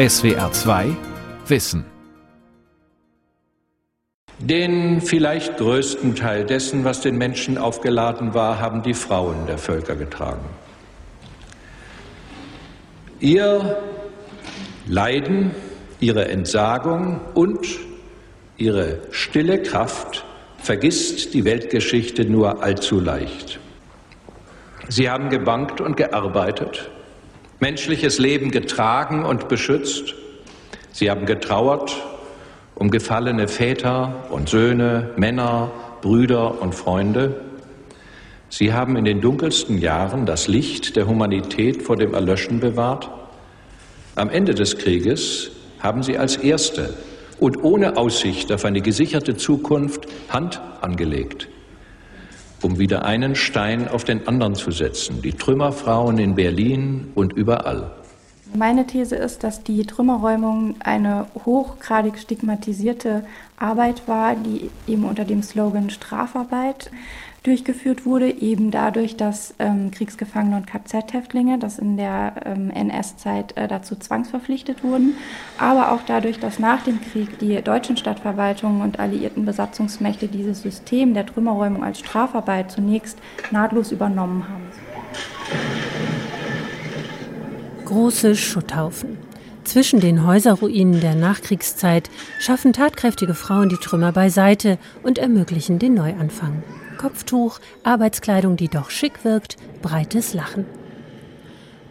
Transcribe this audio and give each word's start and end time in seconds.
SWR 0.00 0.50
2 0.50 0.96
Wissen. 1.46 1.84
Den 4.38 5.02
vielleicht 5.02 5.58
größten 5.58 6.14
Teil 6.14 6.46
dessen, 6.46 6.84
was 6.84 7.02
den 7.02 7.18
Menschen 7.18 7.58
aufgeladen 7.58 8.32
war, 8.32 8.58
haben 8.60 8.80
die 8.80 8.94
Frauen 8.94 9.44
der 9.46 9.58
Völker 9.58 9.96
getragen. 9.96 10.46
Ihr 13.18 13.76
Leiden, 14.86 15.50
ihre 16.00 16.28
Entsagung 16.28 17.20
und 17.34 17.66
ihre 18.56 19.02
stille 19.10 19.60
Kraft 19.60 20.24
vergisst 20.56 21.34
die 21.34 21.44
Weltgeschichte 21.44 22.24
nur 22.24 22.62
allzu 22.62 23.00
leicht. 23.00 23.60
Sie 24.88 25.10
haben 25.10 25.28
gebankt 25.28 25.82
und 25.82 25.98
gearbeitet, 25.98 26.90
menschliches 27.60 28.18
Leben 28.18 28.50
getragen 28.50 29.24
und 29.24 29.48
beschützt. 29.48 30.14
Sie 30.92 31.10
haben 31.10 31.26
getrauert 31.26 31.96
um 32.80 32.90
gefallene 32.90 33.46
Väter 33.46 34.24
und 34.30 34.48
Söhne, 34.48 35.10
Männer, 35.16 35.70
Brüder 36.00 36.62
und 36.62 36.74
Freunde. 36.74 37.42
Sie 38.48 38.72
haben 38.72 38.96
in 38.96 39.04
den 39.04 39.20
dunkelsten 39.20 39.76
Jahren 39.76 40.24
das 40.24 40.48
Licht 40.48 40.96
der 40.96 41.06
Humanität 41.06 41.82
vor 41.82 41.96
dem 41.96 42.14
Erlöschen 42.14 42.58
bewahrt. 42.58 43.10
Am 44.14 44.30
Ende 44.30 44.54
des 44.54 44.78
Krieges 44.78 45.50
haben 45.78 46.02
sie 46.02 46.16
als 46.16 46.36
Erste 46.36 46.94
und 47.38 47.62
ohne 47.62 47.98
Aussicht 47.98 48.50
auf 48.50 48.64
eine 48.64 48.80
gesicherte 48.80 49.36
Zukunft 49.36 50.06
Hand 50.30 50.62
angelegt, 50.80 51.48
um 52.62 52.78
wieder 52.78 53.04
einen 53.04 53.34
Stein 53.34 53.88
auf 53.88 54.04
den 54.04 54.26
anderen 54.28 54.54
zu 54.54 54.70
setzen. 54.70 55.22
Die 55.22 55.32
Trümmerfrauen 55.32 56.18
in 56.18 56.34
Berlin 56.34 57.10
und 57.14 57.32
überall. 57.32 57.90
Meine 58.54 58.84
These 58.84 59.14
ist, 59.14 59.44
dass 59.44 59.62
die 59.62 59.84
Trümmerräumung 59.86 60.74
eine 60.80 61.26
hochgradig 61.44 62.18
stigmatisierte 62.18 63.24
Arbeit 63.56 64.08
war, 64.08 64.34
die 64.34 64.70
eben 64.88 65.04
unter 65.04 65.24
dem 65.24 65.42
Slogan 65.42 65.88
Strafarbeit 65.90 66.90
durchgeführt 67.42 68.04
wurde, 68.04 68.30
eben 68.30 68.70
dadurch, 68.70 69.16
dass 69.16 69.54
ähm, 69.58 69.90
Kriegsgefangene 69.90 70.56
und 70.56 70.66
KZ-Häftlinge, 70.66 71.58
das 71.58 71.78
in 71.78 71.96
der 71.96 72.34
ähm, 72.44 72.70
NS-Zeit 72.70 73.56
äh, 73.56 73.66
dazu 73.66 73.96
zwangsverpflichtet 73.96 74.84
wurden, 74.84 75.14
aber 75.58 75.92
auch 75.92 76.02
dadurch, 76.06 76.38
dass 76.38 76.58
nach 76.58 76.82
dem 76.82 77.00
Krieg 77.00 77.38
die 77.38 77.60
deutschen 77.62 77.96
Stadtverwaltungen 77.96 78.82
und 78.82 78.98
alliierten 78.98 79.44
Besatzungsmächte 79.44 80.28
dieses 80.28 80.62
System 80.62 81.14
der 81.14 81.26
Trümmerräumung 81.26 81.82
als 81.82 81.98
Strafarbeit 82.00 82.70
zunächst 82.70 83.18
nahtlos 83.50 83.92
übernommen 83.92 84.44
haben. 84.48 84.64
Große 87.86 88.36
Schutthaufen. 88.36 89.18
Zwischen 89.64 90.00
den 90.00 90.26
Häuserruinen 90.26 91.00
der 91.00 91.14
Nachkriegszeit 91.14 92.10
schaffen 92.38 92.72
tatkräftige 92.72 93.34
Frauen 93.34 93.68
die 93.68 93.76
Trümmer 93.76 94.12
beiseite 94.12 94.78
und 95.02 95.18
ermöglichen 95.18 95.78
den 95.78 95.94
Neuanfang. 95.94 96.62
Kopftuch, 97.00 97.60
Arbeitskleidung, 97.82 98.58
die 98.58 98.68
doch 98.68 98.90
schick 98.90 99.24
wirkt, 99.24 99.56
breites 99.80 100.34
Lachen. 100.34 100.66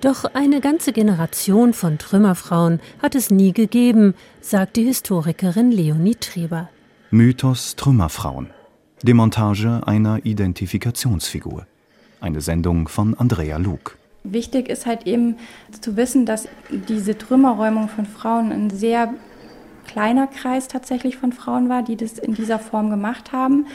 Doch 0.01 0.23
eine 0.35 0.61
ganze 0.61 0.93
Generation 0.93 1.73
von 1.73 1.97
Trümmerfrauen 1.97 2.79
hat 3.01 3.15
es 3.15 3.31
nie 3.31 3.51
gegeben, 3.51 4.13
sagt 4.39 4.75
die 4.75 4.83
Historikerin 4.83 5.71
Leonie 5.71 6.13
Treber. 6.13 6.69
Mythos 7.09 7.75
Trümmerfrauen. 7.75 8.51
Demontage 9.01 9.81
einer 9.87 10.23
Identifikationsfigur. 10.27 11.65
Eine 12.21 12.41
Sendung 12.41 12.87
von 12.87 13.15
Andrea 13.15 13.57
Luke. 13.57 13.93
Wichtig 14.23 14.69
ist 14.69 14.85
halt 14.85 15.07
eben 15.07 15.37
zu 15.81 15.97
wissen, 15.97 16.27
dass 16.27 16.47
diese 16.87 17.17
Trümmerräumung 17.17 17.89
von 17.89 18.05
Frauen 18.05 18.51
ein 18.51 18.69
sehr 18.69 19.11
kleiner 19.89 20.27
Kreis 20.27 20.67
tatsächlich 20.67 21.17
von 21.17 21.31
Frauen 21.33 21.69
war, 21.69 21.83
die 21.83 21.95
das 21.95 22.19
in 22.19 22.33
dieser 22.33 22.59
Form 22.59 22.89
gemacht 22.89 23.31
haben 23.31 23.65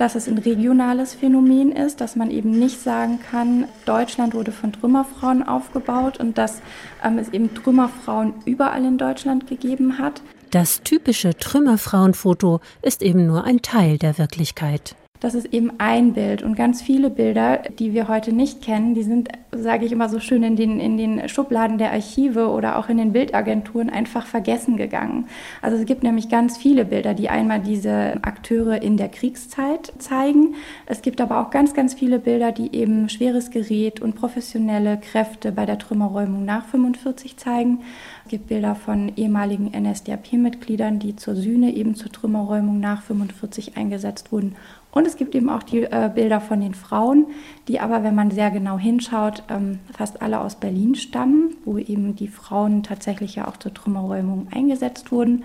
dass 0.00 0.14
es 0.14 0.28
ein 0.28 0.38
regionales 0.38 1.12
Phänomen 1.12 1.72
ist, 1.72 2.00
dass 2.00 2.16
man 2.16 2.30
eben 2.30 2.58
nicht 2.58 2.80
sagen 2.80 3.20
kann, 3.30 3.66
Deutschland 3.84 4.32
wurde 4.32 4.50
von 4.50 4.72
Trümmerfrauen 4.72 5.42
aufgebaut 5.42 6.18
und 6.18 6.38
dass 6.38 6.62
ähm, 7.04 7.18
es 7.18 7.28
eben 7.28 7.52
Trümmerfrauen 7.52 8.32
überall 8.46 8.82
in 8.86 8.96
Deutschland 8.96 9.46
gegeben 9.46 9.98
hat. 9.98 10.22
Das 10.50 10.80
typische 10.82 11.36
Trümmerfrauenfoto 11.36 12.60
ist 12.80 13.02
eben 13.02 13.26
nur 13.26 13.44
ein 13.44 13.60
Teil 13.60 13.98
der 13.98 14.16
Wirklichkeit. 14.16 14.96
Das 15.20 15.34
ist 15.34 15.52
eben 15.52 15.70
ein 15.76 16.14
Bild 16.14 16.42
und 16.42 16.56
ganz 16.56 16.80
viele 16.80 17.10
Bilder, 17.10 17.58
die 17.78 17.92
wir 17.92 18.08
heute 18.08 18.32
nicht 18.32 18.62
kennen, 18.62 18.94
die 18.94 19.02
sind, 19.02 19.28
sage 19.52 19.84
ich 19.84 19.92
immer 19.92 20.08
so 20.08 20.18
schön, 20.18 20.42
in 20.42 20.56
den, 20.56 20.80
in 20.80 20.96
den 20.96 21.28
Schubladen 21.28 21.76
der 21.76 21.92
Archive 21.92 22.48
oder 22.48 22.78
auch 22.78 22.88
in 22.88 22.96
den 22.96 23.12
Bildagenturen 23.12 23.90
einfach 23.90 24.26
vergessen 24.26 24.78
gegangen. 24.78 25.26
Also 25.60 25.76
es 25.76 25.84
gibt 25.84 26.02
nämlich 26.02 26.30
ganz 26.30 26.56
viele 26.56 26.86
Bilder, 26.86 27.12
die 27.12 27.28
einmal 27.28 27.60
diese 27.60 28.14
Akteure 28.22 28.80
in 28.80 28.96
der 28.96 29.10
Kriegszeit 29.10 29.92
zeigen. 29.98 30.54
Es 30.86 31.02
gibt 31.02 31.20
aber 31.20 31.42
auch 31.42 31.50
ganz, 31.50 31.74
ganz 31.74 31.92
viele 31.92 32.18
Bilder, 32.18 32.50
die 32.50 32.74
eben 32.74 33.10
schweres 33.10 33.50
Gerät 33.50 34.00
und 34.00 34.14
professionelle 34.14 34.96
Kräfte 34.96 35.52
bei 35.52 35.66
der 35.66 35.78
Trümmerräumung 35.78 36.46
nach 36.46 36.64
45 36.64 37.36
zeigen. 37.36 37.80
Es 38.24 38.30
gibt 38.30 38.46
Bilder 38.46 38.74
von 38.74 39.12
ehemaligen 39.16 39.70
NSDAP-Mitgliedern, 39.78 40.98
die 40.98 41.14
zur 41.16 41.34
Sühne 41.34 41.74
eben 41.74 41.94
zur 41.94 42.10
Trümmerräumung 42.10 42.80
nach 42.80 43.02
45 43.02 43.76
eingesetzt 43.76 44.32
wurden 44.32 44.56
und 44.92 45.06
es 45.06 45.16
gibt 45.16 45.34
eben 45.34 45.48
auch 45.50 45.62
die 45.62 45.82
äh, 45.82 46.10
Bilder 46.12 46.40
von 46.40 46.60
den 46.60 46.74
Frauen, 46.74 47.26
die 47.68 47.78
aber, 47.78 48.02
wenn 48.02 48.14
man 48.14 48.30
sehr 48.30 48.50
genau 48.50 48.76
hinschaut, 48.76 49.44
ähm, 49.48 49.78
fast 49.96 50.20
alle 50.20 50.40
aus 50.40 50.56
Berlin 50.56 50.96
stammen, 50.96 51.54
wo 51.64 51.78
eben 51.78 52.16
die 52.16 52.28
Frauen 52.28 52.82
tatsächlich 52.82 53.36
ja 53.36 53.46
auch 53.46 53.56
zur 53.56 53.72
Trümmerräumung 53.72 54.48
eingesetzt 54.50 55.12
wurden, 55.12 55.44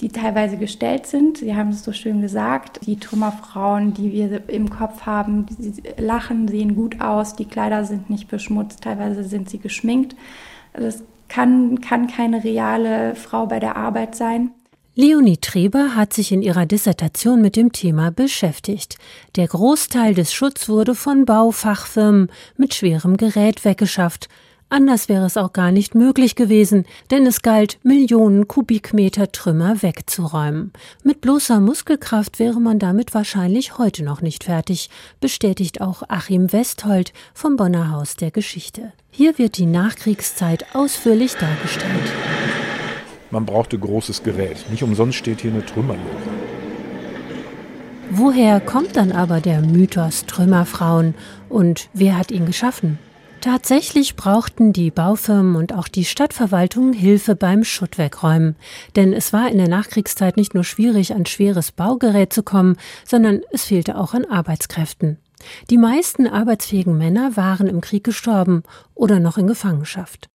die 0.00 0.08
teilweise 0.08 0.56
gestellt 0.56 1.06
sind. 1.06 1.38
Sie 1.38 1.56
haben 1.56 1.70
es 1.70 1.82
so 1.82 1.92
schön 1.92 2.20
gesagt, 2.20 2.86
die 2.86 2.98
Trümmerfrauen, 2.98 3.92
die 3.92 4.12
wir 4.12 4.48
im 4.48 4.70
Kopf 4.70 5.04
haben, 5.04 5.46
die 5.46 5.82
lachen, 6.00 6.46
sehen 6.46 6.76
gut 6.76 7.00
aus, 7.00 7.34
die 7.34 7.46
Kleider 7.46 7.84
sind 7.84 8.08
nicht 8.08 8.28
beschmutzt, 8.28 8.82
teilweise 8.82 9.24
sind 9.24 9.50
sie 9.50 9.58
geschminkt. 9.58 10.14
Das 10.72 11.02
kann, 11.28 11.80
kann 11.80 12.06
keine 12.06 12.44
reale 12.44 13.16
Frau 13.16 13.46
bei 13.46 13.58
der 13.58 13.76
Arbeit 13.76 14.14
sein. 14.14 14.50
Leonie 15.00 15.38
Treber 15.38 15.94
hat 15.96 16.12
sich 16.12 16.30
in 16.30 16.42
ihrer 16.42 16.66
Dissertation 16.66 17.40
mit 17.40 17.56
dem 17.56 17.72
Thema 17.72 18.10
beschäftigt. 18.10 18.98
Der 19.34 19.48
Großteil 19.48 20.12
des 20.12 20.30
Schutz 20.30 20.68
wurde 20.68 20.94
von 20.94 21.24
Baufachfirmen 21.24 22.30
mit 22.58 22.74
schwerem 22.74 23.16
Gerät 23.16 23.64
weggeschafft. 23.64 24.28
Anders 24.68 25.08
wäre 25.08 25.24
es 25.24 25.38
auch 25.38 25.54
gar 25.54 25.72
nicht 25.72 25.94
möglich 25.94 26.34
gewesen, 26.34 26.84
denn 27.10 27.24
es 27.24 27.40
galt, 27.40 27.78
Millionen 27.82 28.46
Kubikmeter 28.46 29.32
Trümmer 29.32 29.80
wegzuräumen. 29.80 30.70
Mit 31.02 31.22
bloßer 31.22 31.60
Muskelkraft 31.60 32.38
wäre 32.38 32.60
man 32.60 32.78
damit 32.78 33.14
wahrscheinlich 33.14 33.78
heute 33.78 34.04
noch 34.04 34.20
nicht 34.20 34.44
fertig, 34.44 34.90
bestätigt 35.18 35.80
auch 35.80 36.02
Achim 36.10 36.52
Westhold 36.52 37.14
vom 37.32 37.56
Bonner 37.56 37.90
Haus 37.90 38.16
der 38.16 38.32
Geschichte. 38.32 38.92
Hier 39.10 39.38
wird 39.38 39.56
die 39.56 39.64
Nachkriegszeit 39.64 40.66
ausführlich 40.74 41.36
dargestellt. 41.36 42.12
Man 43.30 43.46
brauchte 43.46 43.78
großes 43.78 44.22
Gerät. 44.22 44.64
Nicht 44.70 44.82
umsonst 44.82 45.16
steht 45.16 45.40
hier 45.40 45.52
eine 45.52 45.64
Trümmerlöre. 45.64 46.04
Woher 48.10 48.60
kommt 48.60 48.96
dann 48.96 49.12
aber 49.12 49.40
der 49.40 49.60
Mythos 49.60 50.26
Trümmerfrauen 50.26 51.14
und 51.48 51.88
wer 51.92 52.18
hat 52.18 52.32
ihn 52.32 52.44
geschaffen? 52.44 52.98
Tatsächlich 53.40 54.16
brauchten 54.16 54.72
die 54.72 54.90
Baufirmen 54.90 55.54
und 55.54 55.72
auch 55.72 55.88
die 55.88 56.04
Stadtverwaltung 56.04 56.92
Hilfe 56.92 57.36
beim 57.36 57.64
Schuttwegräumen. 57.64 58.56
Denn 58.96 59.12
es 59.12 59.32
war 59.32 59.48
in 59.48 59.58
der 59.58 59.68
Nachkriegszeit 59.68 60.36
nicht 60.36 60.54
nur 60.54 60.64
schwierig, 60.64 61.14
an 61.14 61.24
schweres 61.24 61.72
Baugerät 61.72 62.32
zu 62.32 62.42
kommen, 62.42 62.76
sondern 63.06 63.40
es 63.52 63.64
fehlte 63.64 63.96
auch 63.96 64.12
an 64.12 64.26
Arbeitskräften. 64.26 65.18
Die 65.70 65.78
meisten 65.78 66.26
arbeitsfähigen 66.26 66.98
Männer 66.98 67.36
waren 67.36 67.66
im 67.66 67.80
Krieg 67.80 68.04
gestorben 68.04 68.62
oder 68.94 69.20
noch 69.20 69.38
in 69.38 69.46
Gefangenschaft. 69.46 70.29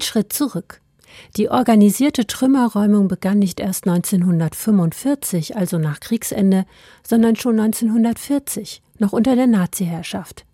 Ein 0.00 0.04
Schritt 0.04 0.32
zurück. 0.32 0.80
Die 1.36 1.50
organisierte 1.50 2.26
Trümmerräumung 2.26 3.06
begann 3.06 3.38
nicht 3.38 3.60
erst 3.60 3.86
1945, 3.86 5.58
also 5.58 5.76
nach 5.76 6.00
Kriegsende, 6.00 6.64
sondern 7.06 7.36
schon 7.36 7.60
1940, 7.60 8.80
noch 8.98 9.12
unter 9.12 9.36
der 9.36 9.46
Naziherrschaft. 9.46 10.46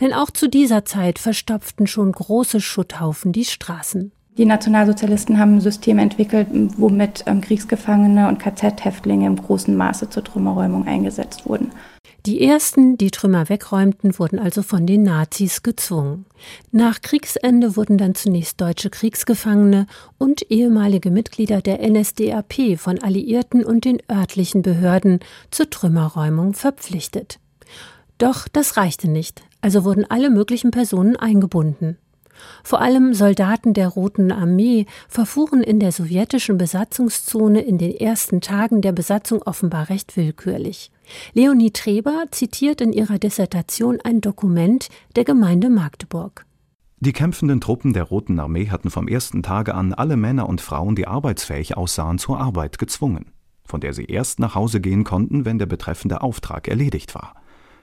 Denn 0.00 0.12
auch 0.12 0.30
zu 0.30 0.48
dieser 0.48 0.84
Zeit 0.84 1.18
verstopften 1.18 1.88
schon 1.88 2.12
große 2.12 2.60
Schutthaufen 2.60 3.32
die 3.32 3.44
Straßen. 3.44 4.12
Die 4.38 4.46
Nationalsozialisten 4.46 5.38
haben 5.38 5.56
ein 5.56 5.60
System 5.60 5.98
entwickelt, 5.98 6.48
womit 6.78 7.22
ähm, 7.26 7.42
Kriegsgefangene 7.42 8.28
und 8.28 8.38
KZ-Häftlinge 8.38 9.26
im 9.26 9.36
großen 9.36 9.76
Maße 9.76 10.08
zur 10.08 10.24
Trümmerräumung 10.24 10.86
eingesetzt 10.86 11.46
wurden. 11.46 11.70
Die 12.24 12.40
ersten, 12.40 12.96
die 12.96 13.10
Trümmer 13.10 13.50
wegräumten, 13.50 14.18
wurden 14.18 14.38
also 14.38 14.62
von 14.62 14.86
den 14.86 15.02
Nazis 15.02 15.62
gezwungen. 15.62 16.24
Nach 16.70 17.02
Kriegsende 17.02 17.76
wurden 17.76 17.98
dann 17.98 18.14
zunächst 18.14 18.58
deutsche 18.58 18.88
Kriegsgefangene 18.88 19.86
und 20.16 20.50
ehemalige 20.50 21.10
Mitglieder 21.10 21.60
der 21.60 21.86
NSDAP 21.86 22.78
von 22.78 23.02
Alliierten 23.02 23.64
und 23.64 23.84
den 23.84 23.98
örtlichen 24.10 24.62
Behörden 24.62 25.20
zur 25.50 25.68
Trümmerräumung 25.68 26.54
verpflichtet. 26.54 27.38
Doch 28.16 28.48
das 28.48 28.78
reichte 28.78 29.10
nicht. 29.10 29.42
Also 29.60 29.84
wurden 29.84 30.08
alle 30.08 30.30
möglichen 30.30 30.70
Personen 30.70 31.16
eingebunden. 31.16 31.98
Vor 32.64 32.80
allem 32.80 33.14
Soldaten 33.14 33.74
der 33.74 33.88
Roten 33.88 34.32
Armee 34.32 34.86
verfuhren 35.08 35.62
in 35.62 35.80
der 35.80 35.92
sowjetischen 35.92 36.58
Besatzungszone 36.58 37.60
in 37.60 37.78
den 37.78 37.94
ersten 37.94 38.40
Tagen 38.40 38.80
der 38.80 38.92
Besatzung 38.92 39.42
offenbar 39.42 39.88
recht 39.88 40.16
willkürlich. 40.16 40.90
Leonie 41.34 41.72
Treber 41.72 42.24
zitiert 42.30 42.80
in 42.80 42.92
ihrer 42.92 43.18
Dissertation 43.18 43.98
ein 44.02 44.20
Dokument 44.20 44.88
der 45.16 45.24
Gemeinde 45.24 45.70
Magdeburg. 45.70 46.46
Die 47.00 47.12
kämpfenden 47.12 47.60
Truppen 47.60 47.92
der 47.92 48.04
Roten 48.04 48.38
Armee 48.38 48.68
hatten 48.68 48.88
vom 48.88 49.08
ersten 49.08 49.42
Tage 49.42 49.74
an 49.74 49.92
alle 49.92 50.16
Männer 50.16 50.48
und 50.48 50.60
Frauen, 50.60 50.94
die 50.94 51.08
arbeitsfähig 51.08 51.76
aussahen, 51.76 52.18
zur 52.18 52.38
Arbeit 52.38 52.78
gezwungen, 52.78 53.32
von 53.64 53.80
der 53.80 53.92
sie 53.92 54.04
erst 54.04 54.38
nach 54.38 54.54
Hause 54.54 54.80
gehen 54.80 55.02
konnten, 55.02 55.44
wenn 55.44 55.58
der 55.58 55.66
betreffende 55.66 56.22
Auftrag 56.22 56.68
erledigt 56.68 57.16
war. 57.16 57.34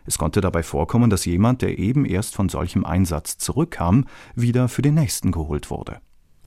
Es 0.10 0.18
konnte 0.18 0.42
dabei 0.42 0.64
vorkommen, 0.64 1.12
dass 1.12 1.26
jemand, 1.26 1.62
der 1.62 1.78
eben 1.78 2.04
erst 2.04 2.34
von 2.34 2.50
solchem 2.50 2.84
Einsatz 2.84 3.38
zurückkam, 3.38 4.06
wieder 4.34 4.68
für 4.68 4.82
den 4.82 4.96
nächsten 4.96 5.32
geholt 5.32 5.70
wurde. 5.70 5.98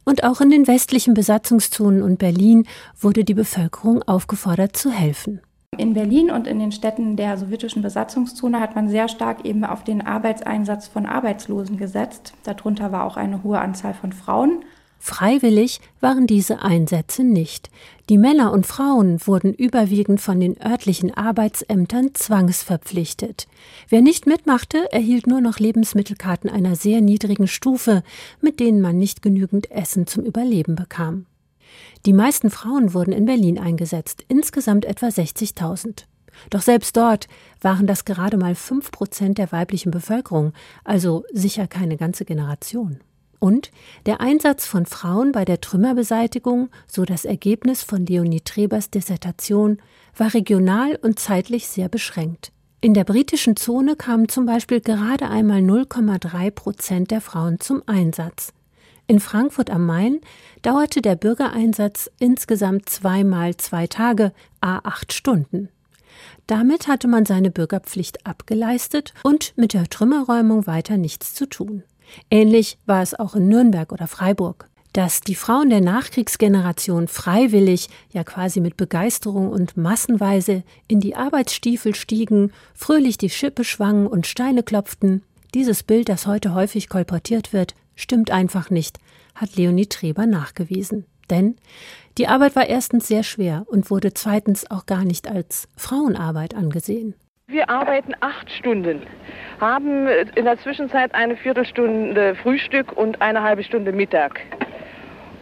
Und 0.04 0.24
auch 0.24 0.40
in 0.40 0.50
den 0.50 0.66
westlichen 0.66 1.14
Besatzungszonen 1.14 2.02
und 2.02 2.18
Berlin 2.18 2.66
wurde 2.98 3.22
die 3.22 3.34
Bevölkerung 3.34 4.02
aufgefordert 4.02 4.76
zu 4.76 4.90
helfen. 4.90 5.42
In 5.78 5.94
Berlin 5.94 6.32
und 6.32 6.48
in 6.48 6.58
den 6.58 6.72
Städten 6.72 7.14
der 7.14 7.38
sowjetischen 7.38 7.82
Besatzungszone 7.82 8.58
hat 8.58 8.74
man 8.74 8.88
sehr 8.88 9.06
stark 9.06 9.44
eben 9.44 9.64
auf 9.64 9.84
den 9.84 10.04
Arbeitseinsatz 10.04 10.88
von 10.88 11.06
Arbeitslosen 11.06 11.76
gesetzt. 11.76 12.34
Darunter 12.42 12.90
war 12.90 13.04
auch 13.04 13.16
eine 13.16 13.44
hohe 13.44 13.60
Anzahl 13.60 13.94
von 13.94 14.12
Frauen. 14.12 14.64
Freiwillig 15.04 15.80
waren 15.98 16.28
diese 16.28 16.62
Einsätze 16.62 17.24
nicht. 17.24 17.70
Die 18.08 18.18
Männer 18.18 18.52
und 18.52 18.68
Frauen 18.68 19.18
wurden 19.26 19.52
überwiegend 19.52 20.20
von 20.20 20.38
den 20.38 20.56
örtlichen 20.64 21.12
Arbeitsämtern 21.12 22.14
zwangsverpflichtet. 22.14 23.48
Wer 23.88 24.00
nicht 24.00 24.28
mitmachte, 24.28 24.92
erhielt 24.92 25.26
nur 25.26 25.40
noch 25.40 25.58
Lebensmittelkarten 25.58 26.48
einer 26.48 26.76
sehr 26.76 27.00
niedrigen 27.00 27.48
Stufe, 27.48 28.04
mit 28.40 28.60
denen 28.60 28.80
man 28.80 28.96
nicht 28.96 29.22
genügend 29.22 29.72
Essen 29.72 30.06
zum 30.06 30.22
Überleben 30.24 30.76
bekam. 30.76 31.26
Die 32.06 32.12
meisten 32.12 32.48
Frauen 32.48 32.94
wurden 32.94 33.10
in 33.10 33.24
Berlin 33.24 33.58
eingesetzt, 33.58 34.24
insgesamt 34.28 34.84
etwa 34.84 35.08
60.000. 35.08 36.04
Doch 36.48 36.62
selbst 36.62 36.96
dort 36.96 37.26
waren 37.60 37.88
das 37.88 38.04
gerade 38.04 38.36
mal 38.36 38.54
fünf 38.54 38.92
Prozent 38.92 39.38
der 39.38 39.50
weiblichen 39.50 39.90
Bevölkerung, 39.90 40.52
also 40.84 41.24
sicher 41.32 41.66
keine 41.66 41.96
ganze 41.96 42.24
Generation. 42.24 43.00
Und 43.42 43.72
der 44.06 44.20
Einsatz 44.20 44.66
von 44.66 44.86
Frauen 44.86 45.32
bei 45.32 45.44
der 45.44 45.60
Trümmerbeseitigung, 45.60 46.70
so 46.86 47.04
das 47.04 47.24
Ergebnis 47.24 47.82
von 47.82 48.06
Leonie 48.06 48.40
Trebers 48.40 48.88
Dissertation, 48.88 49.78
war 50.16 50.32
regional 50.32 50.96
und 51.02 51.18
zeitlich 51.18 51.66
sehr 51.66 51.88
beschränkt. 51.88 52.52
In 52.80 52.94
der 52.94 53.02
britischen 53.02 53.56
Zone 53.56 53.96
kamen 53.96 54.28
zum 54.28 54.46
Beispiel 54.46 54.80
gerade 54.80 55.28
einmal 55.28 55.58
0,3 55.58 56.52
Prozent 56.52 57.10
der 57.10 57.20
Frauen 57.20 57.58
zum 57.58 57.82
Einsatz. 57.86 58.52
In 59.08 59.18
Frankfurt 59.18 59.70
am 59.70 59.86
Main 59.86 60.20
dauerte 60.62 61.02
der 61.02 61.16
Bürgereinsatz 61.16 62.08
insgesamt 62.20 62.88
zweimal 62.88 63.56
zwei 63.56 63.88
Tage, 63.88 64.32
a 64.60 64.82
acht 64.84 65.12
Stunden. 65.12 65.68
Damit 66.46 66.86
hatte 66.86 67.08
man 67.08 67.26
seine 67.26 67.50
Bürgerpflicht 67.50 68.24
abgeleistet 68.24 69.14
und 69.24 69.52
mit 69.56 69.72
der 69.72 69.90
Trümmerräumung 69.90 70.68
weiter 70.68 70.96
nichts 70.96 71.34
zu 71.34 71.46
tun. 71.46 71.82
Ähnlich 72.30 72.78
war 72.86 73.02
es 73.02 73.18
auch 73.18 73.34
in 73.34 73.48
Nürnberg 73.48 73.92
oder 73.92 74.06
Freiburg. 74.06 74.68
Dass 74.92 75.22
die 75.22 75.34
Frauen 75.34 75.70
der 75.70 75.80
Nachkriegsgeneration 75.80 77.08
freiwillig, 77.08 77.88
ja 78.12 78.24
quasi 78.24 78.60
mit 78.60 78.76
Begeisterung 78.76 79.50
und 79.50 79.76
massenweise 79.76 80.64
in 80.86 81.00
die 81.00 81.16
Arbeitsstiefel 81.16 81.94
stiegen, 81.94 82.52
fröhlich 82.74 83.16
die 83.16 83.30
Schippe 83.30 83.64
schwangen 83.64 84.06
und 84.06 84.26
Steine 84.26 84.62
klopften, 84.62 85.22
dieses 85.54 85.82
Bild, 85.82 86.08
das 86.08 86.26
heute 86.26 86.54
häufig 86.54 86.88
kolportiert 86.88 87.52
wird, 87.52 87.74
stimmt 87.94 88.30
einfach 88.30 88.70
nicht, 88.70 88.98
hat 89.34 89.56
Leonie 89.56 89.86
Treber 89.86 90.26
nachgewiesen. 90.26 91.06
Denn 91.30 91.56
die 92.18 92.28
Arbeit 92.28 92.56
war 92.56 92.66
erstens 92.66 93.08
sehr 93.08 93.22
schwer 93.22 93.64
und 93.68 93.90
wurde 93.90 94.12
zweitens 94.12 94.70
auch 94.70 94.86
gar 94.86 95.04
nicht 95.04 95.28
als 95.28 95.68
Frauenarbeit 95.76 96.54
angesehen. 96.54 97.14
Wir 97.52 97.68
arbeiten 97.68 98.14
acht 98.20 98.50
Stunden, 98.50 99.02
haben 99.60 100.08
in 100.36 100.46
der 100.46 100.56
Zwischenzeit 100.56 101.14
eine 101.14 101.36
Viertelstunde 101.36 102.34
Frühstück 102.34 102.92
und 102.92 103.20
eine 103.20 103.42
halbe 103.42 103.62
Stunde 103.62 103.92
Mittag. 103.92 104.40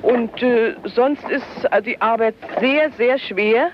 Und 0.02 0.42
äh, 0.42 0.74
sonst 0.86 1.22
ist 1.30 1.68
die 1.86 2.00
Arbeit 2.00 2.34
sehr, 2.58 2.90
sehr 2.90 3.16
schwer. 3.16 3.70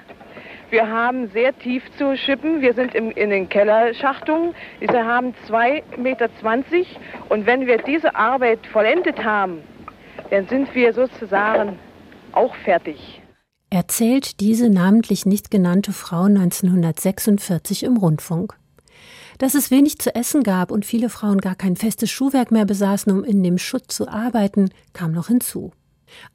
Wir 0.68 0.86
haben 0.86 1.28
sehr 1.28 1.58
tief 1.58 1.82
zu 1.96 2.14
schippen. 2.18 2.60
Wir 2.60 2.74
sind 2.74 2.94
im, 2.94 3.10
in 3.12 3.30
den 3.30 3.48
Kellerschachtungen. 3.48 4.54
Diese 4.82 5.02
haben 5.02 5.32
2,20 5.48 5.96
Meter. 5.98 6.28
Und 7.30 7.46
wenn 7.46 7.66
wir 7.66 7.78
diese 7.78 8.14
Arbeit 8.14 8.66
vollendet 8.66 9.24
haben, 9.24 9.62
dann 10.28 10.46
sind 10.46 10.74
wir 10.74 10.92
sozusagen 10.92 11.78
auch 12.32 12.54
fertig 12.56 13.22
erzählt 13.70 14.40
diese 14.40 14.70
namentlich 14.70 15.26
nicht 15.26 15.50
genannte 15.50 15.92
Frau 15.92 16.24
1946 16.24 17.82
im 17.82 17.96
Rundfunk. 17.96 18.56
Dass 19.38 19.54
es 19.54 19.70
wenig 19.70 19.98
zu 19.98 20.14
essen 20.14 20.42
gab 20.42 20.70
und 20.70 20.86
viele 20.86 21.10
Frauen 21.10 21.38
gar 21.38 21.54
kein 21.54 21.76
festes 21.76 22.10
Schuhwerk 22.10 22.50
mehr 22.50 22.64
besaßen, 22.64 23.12
um 23.12 23.22
in 23.22 23.42
dem 23.42 23.58
Schutt 23.58 23.92
zu 23.92 24.08
arbeiten, 24.08 24.70
kam 24.92 25.12
noch 25.12 25.28
hinzu. 25.28 25.72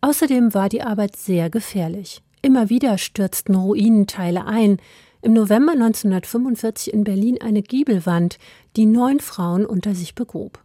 Außerdem 0.01 0.53
war 0.53 0.69
die 0.69 0.83
Arbeit 0.83 1.15
sehr 1.15 1.49
gefährlich. 1.49 2.21
Immer 2.41 2.69
wieder 2.69 2.97
stürzten 2.97 3.55
Ruinenteile 3.55 4.45
ein. 4.45 4.77
Im 5.21 5.33
November 5.33 5.73
1945 5.73 6.93
in 6.93 7.03
Berlin 7.03 7.39
eine 7.41 7.61
Giebelwand, 7.61 8.37
die 8.75 8.85
neun 8.85 9.19
Frauen 9.19 9.65
unter 9.65 9.95
sich 9.95 10.15
begrub. 10.15 10.59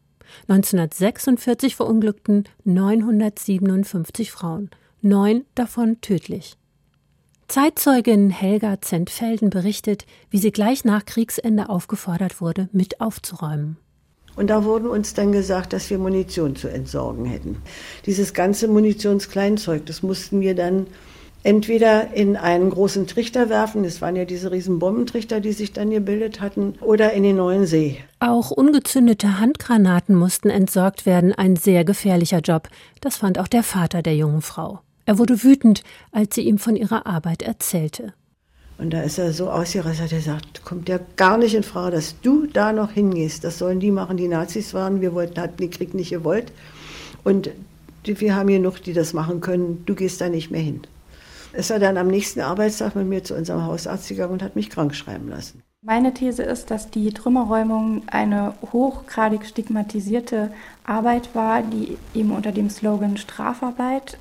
1946 0.48 1.76
verunglückten 1.76 2.44
957 2.64 4.32
Frauen, 4.32 4.70
neun 5.06 5.44
davon 5.54 6.00
tödlich. 6.00 6.56
Zeitzeugin 7.48 8.30
Helga 8.30 8.80
Zentfelden 8.80 9.50
berichtet, 9.50 10.04
wie 10.30 10.38
sie 10.38 10.50
gleich 10.50 10.84
nach 10.84 11.04
Kriegsende 11.04 11.68
aufgefordert 11.68 12.40
wurde, 12.40 12.68
mit 12.72 13.00
aufzuräumen. 13.00 13.76
Und 14.34 14.48
da 14.48 14.64
wurde 14.64 14.90
uns 14.90 15.14
dann 15.14 15.32
gesagt, 15.32 15.72
dass 15.72 15.88
wir 15.88 15.98
Munition 15.98 16.56
zu 16.56 16.68
entsorgen 16.68 17.24
hätten. 17.24 17.56
Dieses 18.04 18.34
ganze 18.34 18.68
Munitionskleinzeug, 18.68 19.86
das 19.86 20.02
mussten 20.02 20.40
wir 20.40 20.54
dann 20.54 20.86
entweder 21.42 22.12
in 22.12 22.36
einen 22.36 22.70
großen 22.70 23.06
Trichter 23.06 23.48
werfen, 23.48 23.84
das 23.84 24.02
waren 24.02 24.16
ja 24.16 24.24
diese 24.24 24.50
riesen 24.50 24.80
Bombentrichter, 24.80 25.40
die 25.40 25.52
sich 25.52 25.72
dann 25.72 25.90
gebildet 25.90 26.40
hatten, 26.40 26.74
oder 26.80 27.12
in 27.12 27.22
den 27.22 27.36
neuen 27.36 27.66
See. 27.66 27.98
Auch 28.18 28.50
ungezündete 28.50 29.38
Handgranaten 29.38 30.16
mussten 30.16 30.50
entsorgt 30.50 31.06
werden, 31.06 31.32
ein 31.32 31.54
sehr 31.54 31.84
gefährlicher 31.84 32.40
Job. 32.40 32.68
Das 33.00 33.16
fand 33.16 33.38
auch 33.38 33.48
der 33.48 33.62
Vater 33.62 34.02
der 34.02 34.16
jungen 34.16 34.42
Frau. 34.42 34.80
Er 35.06 35.18
wurde 35.18 35.44
wütend, 35.44 35.84
als 36.10 36.34
sie 36.34 36.42
ihm 36.42 36.58
von 36.58 36.76
ihrer 36.76 37.06
Arbeit 37.06 37.42
erzählte. 37.42 38.12
Und 38.78 38.90
da 38.90 39.02
ist 39.02 39.18
er 39.18 39.32
so 39.32 39.48
ausgerastet, 39.48 40.12
er 40.12 40.20
sagt, 40.20 40.64
kommt 40.64 40.88
ja 40.88 40.98
gar 41.16 41.38
nicht 41.38 41.54
in 41.54 41.62
Frage, 41.62 41.96
dass 41.96 42.20
du 42.20 42.46
da 42.46 42.72
noch 42.72 42.90
hingehst. 42.90 43.44
Das 43.44 43.58
sollen 43.58 43.80
die 43.80 43.90
machen, 43.90 44.18
die 44.18 44.28
Nazis 44.28 44.74
waren. 44.74 45.00
Wir 45.00 45.14
wollten, 45.14 45.40
hatten 45.40 45.56
den 45.56 45.70
Krieg 45.70 45.94
nicht 45.94 46.10
gewollt. 46.10 46.52
Und 47.24 47.50
wir 48.04 48.36
haben 48.36 48.48
genug, 48.48 48.82
die 48.82 48.92
das 48.92 49.14
machen 49.14 49.40
können. 49.40 49.84
Du 49.86 49.94
gehst 49.94 50.20
da 50.20 50.28
nicht 50.28 50.50
mehr 50.50 50.60
hin. 50.60 50.82
Ist 51.52 51.70
er 51.70 51.78
dann 51.78 51.96
am 51.96 52.08
nächsten 52.08 52.40
Arbeitstag 52.40 52.96
mit 52.96 53.06
mir 53.06 53.24
zu 53.24 53.34
unserem 53.34 53.64
Hausarzt 53.64 54.08
gegangen 54.08 54.34
und 54.34 54.42
hat 54.42 54.56
mich 54.56 54.68
krank 54.68 54.94
schreiben 54.94 55.28
lassen. 55.28 55.62
Meine 55.82 56.12
These 56.12 56.42
ist, 56.42 56.70
dass 56.70 56.90
die 56.90 57.12
Trümmerräumung 57.12 58.02
eine 58.08 58.54
hochgradig 58.72 59.46
stigmatisierte 59.46 60.50
Arbeit 60.84 61.34
war, 61.34 61.62
die 61.62 61.96
eben 62.12 62.32
unter 62.32 62.50
dem 62.50 62.68
Slogan 62.70 63.16
Strafarbeit 63.16 64.18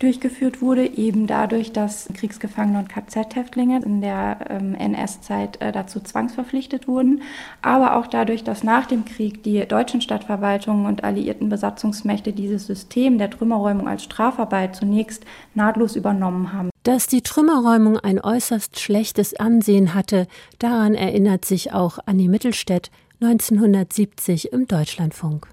durchgeführt 0.00 0.62
wurde, 0.62 0.86
eben 0.86 1.26
dadurch, 1.26 1.72
dass 1.72 2.08
Kriegsgefangene 2.14 2.78
und 2.78 2.88
KZ-Häftlinge 2.88 3.82
in 3.84 4.00
der 4.00 4.38
ähm, 4.48 4.74
NS-Zeit 4.74 5.60
äh, 5.60 5.72
dazu 5.72 6.00
zwangsverpflichtet 6.00 6.88
wurden, 6.88 7.22
aber 7.62 7.96
auch 7.96 8.06
dadurch, 8.06 8.42
dass 8.42 8.64
nach 8.64 8.86
dem 8.86 9.04
Krieg 9.04 9.44
die 9.44 9.64
deutschen 9.66 10.00
Stadtverwaltungen 10.00 10.86
und 10.86 11.04
alliierten 11.04 11.50
Besatzungsmächte 11.50 12.32
dieses 12.32 12.66
System 12.66 13.18
der 13.18 13.30
Trümmerräumung 13.30 13.88
als 13.88 14.02
Strafarbeit 14.02 14.74
zunächst 14.74 15.24
nahtlos 15.54 15.96
übernommen 15.96 16.52
haben. 16.54 16.70
Dass 16.82 17.06
die 17.06 17.20
Trümmerräumung 17.20 17.98
ein 17.98 18.18
äußerst 18.18 18.80
schlechtes 18.80 19.38
Ansehen 19.38 19.94
hatte, 19.94 20.26
daran 20.58 20.94
erinnert 20.94 21.44
sich 21.44 21.74
auch 21.74 21.98
Annie 22.06 22.30
Mittelstädt 22.30 22.90
1970 23.20 24.50
im 24.54 24.66
Deutschlandfunk. 24.66 25.46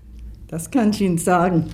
Das 0.48 0.72
kann 0.72 0.92
ich 0.92 1.01
Ihnen 1.01 1.18
sagen. 1.18 1.66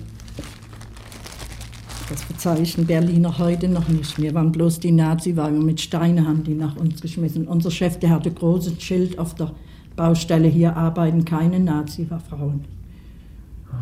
Das 2.10 2.22
bezeichnen 2.22 2.86
Berliner 2.86 3.38
heute 3.38 3.66
noch 3.66 3.88
nicht. 3.88 4.20
Wir 4.20 4.34
waren 4.34 4.52
bloß 4.52 4.78
die 4.78 4.92
Nazi-Wagen 4.92 5.64
mit 5.64 5.80
Steinen, 5.80 6.28
haben 6.28 6.44
die 6.44 6.54
nach 6.54 6.76
uns 6.76 7.00
geschmissen. 7.00 7.48
Unser 7.48 7.70
Chef, 7.70 7.98
der 7.98 8.10
hatte 8.10 8.30
großes 8.30 8.82
Schild 8.82 9.18
auf 9.18 9.34
der 9.34 9.52
Baustelle, 9.96 10.48
hier 10.48 10.76
arbeiten 10.76 11.24
keine 11.24 11.58
Nazi-Frauen. 11.60 12.64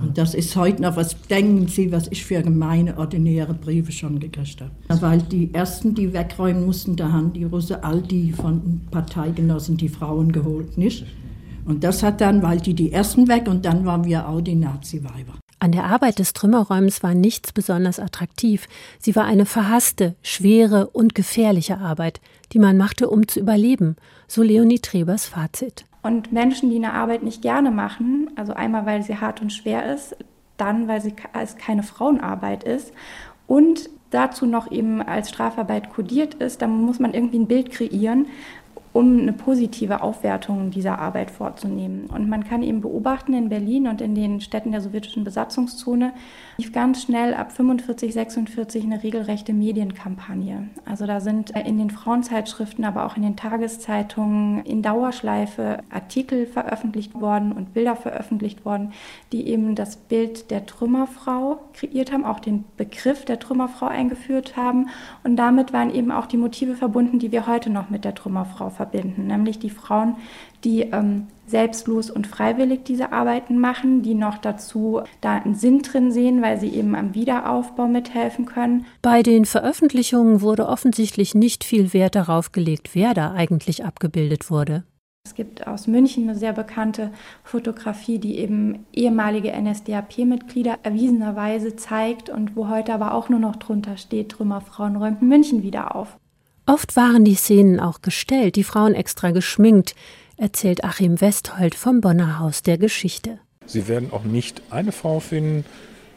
Und 0.03 0.17
das 0.17 0.35
ist 0.35 0.55
heute 0.57 0.83
noch, 0.83 0.97
was 0.97 1.21
denken 1.23 1.67
Sie, 1.67 1.91
was 1.91 2.09
ich 2.09 2.25
für 2.25 2.43
gemeine, 2.43 2.97
ordinäre 2.97 3.55
Briefe 3.55 3.91
schon 3.93 4.21
gekriegt 4.21 4.63
habe. 4.63 5.03
Weil 5.03 5.21
die 5.23 5.53
Ersten, 5.53 5.95
die 5.95 6.13
wegräumen 6.13 6.65
mussten, 6.65 6.97
da 6.97 7.11
haben 7.11 7.33
die 7.33 7.45
Russen 7.45 7.83
all 7.83 8.01
die 8.01 8.33
von 8.33 8.83
Parteigenossen 8.91 9.77
die 9.77 9.89
Frauen 9.89 10.31
geholt, 10.31 10.79
nicht? 10.79 11.05
Und 11.65 11.85
das 11.85 12.03
hat 12.03 12.21
dann, 12.21 12.43
weil 12.43 12.61
die 12.61 12.75
die 12.75 12.93
ersten 12.93 13.29
weg 13.29 13.49
und 13.49 13.65
dann 13.65 13.85
waren 13.85 14.05
wir 14.05 14.29
auch 14.29 14.41
die 14.41 14.55
Nazi-Weiber. 14.55 15.42
An 15.63 15.71
der 15.71 15.85
Arbeit 15.85 16.19
des 16.19 16.33
Trümmerräumens 16.33 17.05
war 17.05 17.15
nichts 17.15 17.53
besonders 17.53 18.01
attraktiv. 18.01 18.67
Sie 18.99 19.15
war 19.15 19.27
eine 19.27 19.47
verhasste, 19.47 20.17
schwere 20.21 20.89
und 20.89 21.15
gefährliche 21.15 21.79
Arbeit, 21.79 22.21
die 22.53 22.59
man 22.59 22.77
machte, 22.77 23.09
um 23.09 23.29
zu 23.29 23.39
überleben, 23.39 23.95
so 24.27 24.43
Leonie 24.43 24.81
Trebers 24.81 25.27
Fazit. 25.27 25.85
Und 26.03 26.33
Menschen, 26.33 26.71
die 26.71 26.75
eine 26.79 26.95
Arbeit 26.95 27.23
nicht 27.23 27.43
gerne 27.43 27.71
machen, 27.71 28.29
also 28.35 28.55
einmal, 28.55 28.87
weil 28.87 29.05
sie 29.05 29.19
hart 29.19 29.41
und 29.41 29.53
schwer 29.53 29.95
ist, 29.95 30.17
dann, 30.57 30.89
weil 30.89 31.01
sie, 31.01 31.15
es 31.41 31.57
keine 31.57 31.85
Frauenarbeit 31.85 32.65
ist 32.65 32.93
und 33.47 33.89
dazu 34.11 34.47
noch 34.47 34.69
eben 34.73 35.01
als 35.01 35.29
Strafarbeit 35.29 35.91
kodiert 35.91 36.35
ist, 36.35 36.61
dann 36.61 36.71
muss 36.71 36.99
man 36.99 37.15
irgendwie 37.15 37.39
ein 37.39 37.47
Bild 37.47 37.71
kreieren, 37.71 38.27
um 38.93 39.21
eine 39.21 39.33
positive 39.33 40.03
Aufwertung 40.03 40.71
dieser 40.71 40.99
Arbeit 40.99 41.31
vorzunehmen. 41.31 42.07
Und 42.07 42.29
man 42.29 42.45
kann 42.45 42.63
eben 42.63 42.83
beobachten 42.83 43.33
in 43.33 43.49
Berlin 43.49 43.89
und 43.89 44.01
in 44.01 44.15
den 44.15 44.41
Städten 44.41 44.73
der 44.73 44.83
sowjetischen 44.83 45.25
Besatzungszone 45.25 46.13
lief 46.63 46.73
ganz 46.73 47.03
schnell 47.03 47.35
ab 47.35 47.51
45, 47.51 48.13
46 48.13 48.85
eine 48.85 49.03
regelrechte 49.03 49.53
Medienkampagne. 49.53 50.69
Also 50.85 51.07
da 51.07 51.19
sind 51.19 51.51
in 51.51 51.77
den 51.77 51.91
Frauenzeitschriften, 51.91 52.85
aber 52.85 53.05
auch 53.05 53.17
in 53.17 53.23
den 53.23 53.35
Tageszeitungen 53.35 54.65
in 54.65 54.81
Dauerschleife 54.81 55.79
Artikel 55.91 56.47
veröffentlicht 56.47 57.15
worden 57.15 57.51
und 57.51 57.75
Bilder 57.75 57.97
veröffentlicht 57.97 58.65
worden, 58.65 58.93
die 59.33 59.49
eben 59.49 59.75
das 59.75 59.97
Bild 59.97 60.53
der 60.53 60.65
Trümmerfrau 60.65 61.59
kreiert 61.73 62.13
haben, 62.13 62.25
auch 62.25 62.39
den 62.39 62.65
Begriff 62.77 63.25
der 63.25 63.41
Trümmerfrau 63.41 63.87
eingeführt 63.87 64.57
haben. 64.57 64.89
Und 65.25 65.35
damit 65.35 65.73
waren 65.73 65.93
eben 65.93 66.13
auch 66.13 66.27
die 66.27 66.37
Motive 66.37 66.77
verbunden, 66.77 67.19
die 67.19 67.33
wir 67.33 67.49
heute 67.49 67.71
noch 67.71 67.91
mit 67.91 68.05
der 68.05 68.15
Trümmerfrau 68.15 68.71
verbinden 68.71 68.93
verbinden, 68.93 69.27
nämlich 69.27 69.59
die 69.59 69.71
Frauen, 69.71 70.17
die 70.65 70.83
ähm, 70.83 71.27
selbstlos 71.47 72.11
und 72.11 72.27
freiwillig 72.27 72.85
diese 72.85 73.13
Arbeiten 73.13 73.59
machen, 73.59 74.03
die 74.03 74.15
noch 74.15 74.39
dazu 74.39 75.03
da 75.21 75.37
einen 75.37 75.55
Sinn 75.55 75.83
drin 75.83 76.13
sehen, 76.13 76.43
weil 76.43 76.59
sie 76.59 76.69
eben 76.69 76.95
am 76.95 77.15
Wiederaufbau 77.15 77.89
mithelfen 77.89 78.47
können. 78.47 78.87
Bei 79.03 79.23
den 79.23 79.45
Veröffentlichungen 79.45 80.41
wurde 80.41 80.67
offensichtlich 80.69 81.35
nicht 81.35 81.65
viel 81.65 81.93
Wert 81.93 82.15
darauf 82.15 82.53
gelegt, 82.53 82.91
wer 82.95 83.15
da 83.15 83.33
eigentlich 83.33 83.85
abgebildet 83.85 84.51
wurde. 84.51 84.85
Es 85.25 85.37
gibt 85.37 85.69
aus 85.69 85.87
München 85.87 86.29
eine 86.29 86.37
sehr 86.37 86.53
bekannte 86.53 87.13
Fotografie, 87.45 88.19
die 88.19 88.39
eben 88.39 88.87
ehemalige 88.93 89.53
NSDAP-Mitglieder 89.53 90.81
erwiesenerweise 90.83 91.77
zeigt 91.77 92.29
und 92.29 92.57
wo 92.57 92.69
heute 92.69 92.93
aber 92.93 93.15
auch 93.15 93.29
nur 93.29 93.39
noch 93.39 93.55
drunter 93.57 93.97
steht, 93.97 94.31
Trümmerfrauen 94.31 94.97
räumten 94.97 95.29
München 95.29 95.63
wieder 95.63 95.95
auf. 95.95 96.19
Oft 96.67 96.97
waren 96.97 97.25
die 97.25 97.35
Szenen 97.35 97.81
auch 97.81 98.03
gestellt, 98.03 98.57
die 98.57 98.65
Frauen 98.65 98.95
extra 98.95 99.31
geschminkt, 99.31 99.95
erzählt 100.37 100.85
Achim 100.85 101.21
Westhold 101.21 101.75
vom 101.75 102.01
Bonner 102.01 102.39
Haus 102.39 102.63
der 102.63 102.79
Geschichte. 102.79 103.39
Sie 103.67 103.89
werden 103.89 104.13
auch 104.13 104.25
nicht 104.25 104.63
eine 104.71 104.93
Frau 104.93 105.21
finden 105.21 105.65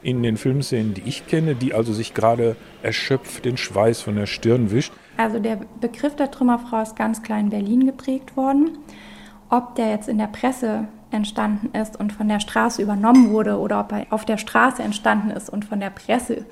in 0.01 0.21
den 0.21 0.37
Filmszenen, 0.37 0.93
die 0.93 1.01
ich 1.05 1.25
kenne, 1.27 1.55
die 1.55 1.73
also 1.73 1.91
sich 1.93 2.13
gerade 2.13 2.55
erschöpft 2.83 3.45
den 3.45 3.57
Schweiß 3.57 4.01
von 4.01 4.15
der 4.15 4.27
Stirn 4.27 4.71
wischt. 4.71 4.93
Also 5.17 5.39
der 5.39 5.59
Begriff 5.81 6.15
der 6.15 6.29
Trümmerfrau 6.29 6.81
ist 6.81 6.95
ganz 6.95 7.23
klar 7.23 7.39
in 7.39 7.49
Berlin 7.49 7.85
geprägt 7.85 8.37
worden. 8.37 8.77
Ob 9.49 9.75
der 9.75 9.89
jetzt 9.89 10.07
in 10.07 10.17
der 10.17 10.27
Presse 10.27 10.87
entstanden 11.11 11.75
ist 11.75 11.99
und 11.99 12.13
von 12.13 12.27
der 12.27 12.39
Straße 12.39 12.81
übernommen 12.81 13.31
wurde 13.31 13.57
oder 13.57 13.79
ob 13.79 13.91
er 13.91 14.05
auf 14.09 14.25
der 14.25 14.37
Straße 14.37 14.83
entstanden 14.83 15.31
ist 15.31 15.49
und 15.49 15.65
von 15.65 15.79
der 15.79 15.89
Presse 15.89 16.45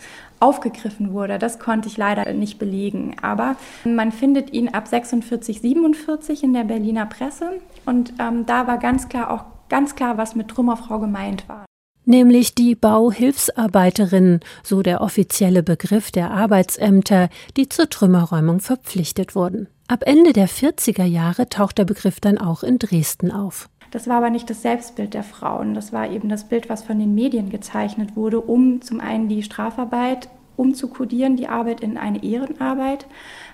aufgegriffen 0.43 1.13
wurde, 1.13 1.39
das 1.39 1.57
konnte 1.57 1.87
ich 1.87 1.97
leider 1.97 2.31
nicht 2.33 2.59
belegen. 2.59 3.15
Aber 3.21 3.55
man 3.85 4.11
findet 4.11 4.53
ihn 4.53 4.69
ab 4.69 4.87
46, 4.87 5.61
47 5.61 6.43
in 6.43 6.53
der 6.53 6.65
Berliner 6.65 7.05
Presse 7.05 7.61
und 7.85 8.13
ähm, 8.19 8.45
da 8.45 8.67
war 8.67 8.77
ganz 8.77 9.09
klar 9.09 9.31
auch 9.31 9.45
ganz 9.69 9.95
klar, 9.95 10.17
was 10.17 10.35
mit 10.35 10.49
Trümmerfrau 10.49 10.99
gemeint 10.99 11.47
war 11.47 11.65
nämlich 12.05 12.55
die 12.55 12.75
Bauhilfsarbeiterin, 12.75 14.39
so 14.63 14.81
der 14.81 15.01
offizielle 15.01 15.63
Begriff 15.63 16.11
der 16.11 16.31
Arbeitsämter, 16.31 17.29
die 17.57 17.69
zur 17.69 17.89
Trümmerräumung 17.89 18.59
verpflichtet 18.59 19.35
wurden. 19.35 19.67
Ab 19.87 20.03
Ende 20.05 20.33
der 20.33 20.47
40er 20.47 21.03
Jahre 21.03 21.49
taucht 21.49 21.77
der 21.77 21.85
Begriff 21.85 22.19
dann 22.19 22.37
auch 22.37 22.63
in 22.63 22.79
Dresden 22.79 23.31
auf. 23.31 23.69
Das 23.93 24.07
war 24.07 24.17
aber 24.17 24.31
nicht 24.31 24.49
das 24.49 24.63
Selbstbild 24.63 25.13
der 25.13 25.21
Frauen. 25.21 25.75
Das 25.75 25.93
war 25.93 26.09
eben 26.09 26.27
das 26.27 26.45
Bild, 26.45 26.67
was 26.67 26.81
von 26.81 26.97
den 26.97 27.13
Medien 27.13 27.51
gezeichnet 27.51 28.15
wurde, 28.15 28.41
um 28.41 28.81
zum 28.81 28.99
einen 28.99 29.27
die 29.27 29.43
Strafarbeit 29.43 30.29
umzukodieren, 30.55 31.35
die 31.35 31.47
Arbeit 31.47 31.81
in 31.81 31.95
eine 31.97 32.23
Ehrenarbeit, 32.23 33.05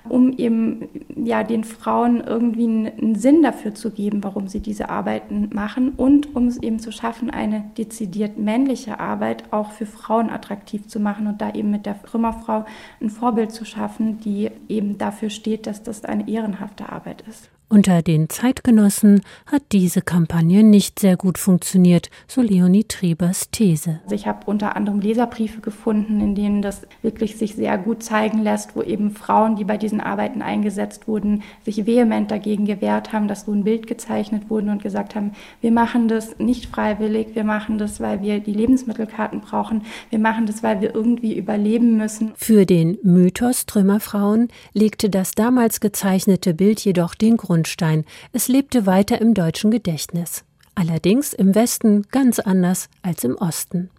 um 0.08 0.32
eben 0.32 0.88
ja 1.18 1.44
den 1.44 1.66
Frauen 1.66 2.22
irgendwie 2.22 2.64
einen 2.68 3.16
Sinn 3.16 3.44
dafür 3.44 3.76
zu 3.76 3.92
geben, 3.92 4.24
warum 4.24 4.48
sie 4.48 4.62
diese 4.62 4.88
Arbeiten 4.88 5.50
machen 5.52 5.90
und 5.98 6.34
um 6.38 6.48
es 6.48 6.56
eben 6.64 6.80
zu 6.80 6.94
schaffen, 6.94 7.30
eine 7.30 7.66
dezidiert 7.78 8.38
männliche 8.38 8.98
Arbeit 9.02 9.52
auch 9.52 9.72
für 9.72 9.86
Frauen 9.86 10.30
attraktiv 10.30 10.88
zu 10.88 11.02
machen 11.02 11.28
und 11.28 11.42
da 11.42 11.54
eben 11.54 11.70
mit 11.70 11.86
der 11.86 12.02
Trümmerfrau 12.02 12.64
ein 13.02 13.10
Vorbild 13.10 13.52
zu 13.52 13.66
schaffen, 13.66 14.22
die 14.22 14.52
eben 14.70 14.98
dafür 14.98 15.30
steht, 15.30 15.68
dass 15.68 15.84
das 15.84 16.06
eine 16.06 16.30
ehrenhafte 16.30 16.88
Arbeit 16.90 17.26
ist. 17.28 17.50
Unter 17.72 18.02
den 18.02 18.30
Zeitgenossen 18.30 19.22
hat 19.46 19.62
diese 19.74 20.02
Kampagne 20.02 20.64
nicht 20.64 20.98
sehr 20.98 21.16
gut 21.16 21.38
funktioniert, 21.38 22.10
so 22.28 22.42
Leonie 22.42 22.86
Trebers 22.86 23.52
These. 23.52 24.00
Also 24.06 24.16
ich 24.16 24.26
habe 24.26 24.40
unter 24.48 24.76
anderem 24.76 25.02
Leserbriefe 25.02 25.62
gefunden, 25.62 26.20
in 26.20 26.34
denen 26.34 26.64
das 26.64 26.82
wirklich 27.04 27.38
sich 27.38 27.54
sehr 27.54 27.78
gut 27.78 28.02
zeigen 28.02 28.42
lässt, 28.42 28.76
wo 28.76 28.82
eben 28.82 29.12
Frauen, 29.12 29.56
die 29.56 29.66
bei 29.66 29.78
diesen 29.78 30.02
Arbeiten 30.02 30.42
eingesetzt 30.42 31.08
wurden, 31.08 31.44
sich 31.64 31.86
vehement 31.86 32.32
dagegen 32.32 32.66
gewehrt 32.66 33.14
haben, 33.14 33.28
dass 33.28 33.46
so 33.46 33.52
ein 33.52 33.66
Bild 33.66 33.86
gezeichnet 33.86 34.50
wurde 34.50 34.72
und 34.72 34.82
gesagt 34.82 35.14
haben, 35.14 35.34
wir 35.62 35.72
machen 35.72 36.08
das 36.08 36.40
nicht 36.40 36.66
freiwillig, 36.66 37.36
wir 37.36 37.44
machen 37.44 37.78
das, 37.78 38.00
weil 38.00 38.24
wir 38.24 38.40
die 38.40 38.54
Lebensmittelkarten 38.54 39.42
brauchen, 39.42 39.84
wir 40.10 40.18
machen 40.18 40.48
das, 40.48 40.64
weil 40.64 40.82
wir 40.82 40.96
irgendwie 40.96 41.38
überleben 41.38 41.98
müssen. 41.98 42.32
Für 42.36 42.66
den 42.66 42.98
Mythos 43.04 43.68
Trümmerfrauen 43.68 44.48
legte 44.74 45.12
das 45.12 45.34
damals 45.34 45.80
gezeichnete 45.80 46.56
Bild 46.56 46.80
jedoch 46.80 47.14
den 47.14 47.38
Grund 47.38 47.59
Grundstein. 47.60 48.06
Es 48.32 48.48
lebte 48.48 48.86
weiter 48.86 49.20
im 49.20 49.34
deutschen 49.34 49.70
Gedächtnis. 49.70 50.46
Allerdings 50.76 51.34
im 51.34 51.56
Westen 51.56 52.04
ganz 52.10 52.40
anders 52.40 52.88
als 53.02 53.26
im 53.26 53.36
Osten. 53.36 53.90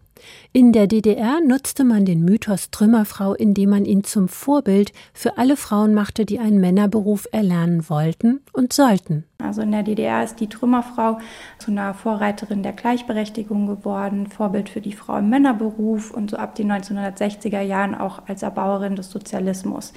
In 0.52 0.72
der 0.72 0.86
DDR 0.86 1.40
nutzte 1.40 1.84
man 1.84 2.04
den 2.04 2.24
Mythos 2.24 2.70
Trümmerfrau, 2.70 3.34
indem 3.34 3.70
man 3.70 3.84
ihn 3.84 4.04
zum 4.04 4.28
Vorbild 4.28 4.92
für 5.12 5.38
alle 5.38 5.56
Frauen 5.56 5.94
machte, 5.94 6.24
die 6.24 6.38
einen 6.38 6.60
Männerberuf 6.60 7.26
erlernen 7.32 7.88
wollten 7.88 8.40
und 8.52 8.72
sollten. 8.72 9.24
Also 9.42 9.62
in 9.62 9.72
der 9.72 9.82
DDR 9.82 10.22
ist 10.22 10.40
die 10.40 10.48
Trümmerfrau 10.48 11.18
zu 11.58 11.70
einer 11.70 11.94
Vorreiterin 11.94 12.62
der 12.62 12.72
Gleichberechtigung 12.72 13.66
geworden, 13.66 14.26
Vorbild 14.26 14.68
für 14.68 14.80
die 14.80 14.92
Frau 14.92 15.18
im 15.18 15.30
Männerberuf 15.30 16.10
und 16.10 16.30
so 16.30 16.36
ab 16.36 16.54
den 16.54 16.70
1960er 16.70 17.60
Jahren 17.60 17.94
auch 17.94 18.22
als 18.26 18.42
Erbauerin 18.42 18.96
des 18.96 19.10
Sozialismus. 19.10 19.92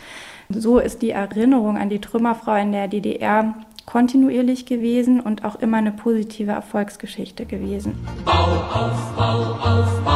So 0.50 0.80
ist 0.80 1.01
die 1.01 1.12
Erinnerung 1.12 1.77
an 1.77 1.89
die 1.89 2.00
Trümmerfrau 2.00 2.56
in 2.56 2.72
der 2.72 2.88
DDR 2.88 3.56
kontinuierlich 3.86 4.65
gewesen 4.65 5.20
und 5.20 5.44
auch 5.44 5.56
immer 5.56 5.77
eine 5.77 5.92
positive 5.92 6.51
Erfolgsgeschichte 6.51 7.46
gewesen. 7.46 7.96
Bau 8.25 8.32
auf, 8.34 9.15
bau 9.15 9.42
auf, 9.62 10.03
bau 10.06 10.12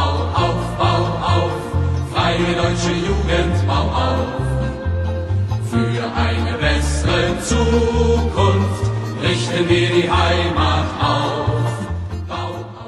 freie 2.38 2.54
deutsche 2.54 2.92
Jugend, 2.92 3.66
bau 3.66 3.88
auf. 3.90 4.26
Für 5.70 6.04
eine 6.14 6.56
bessere 6.58 7.38
Zukunft 7.42 8.90
richten 9.22 9.68
wir 9.68 9.88
die 9.88 10.10
Heimat 10.10 10.86
auf. 11.00 11.48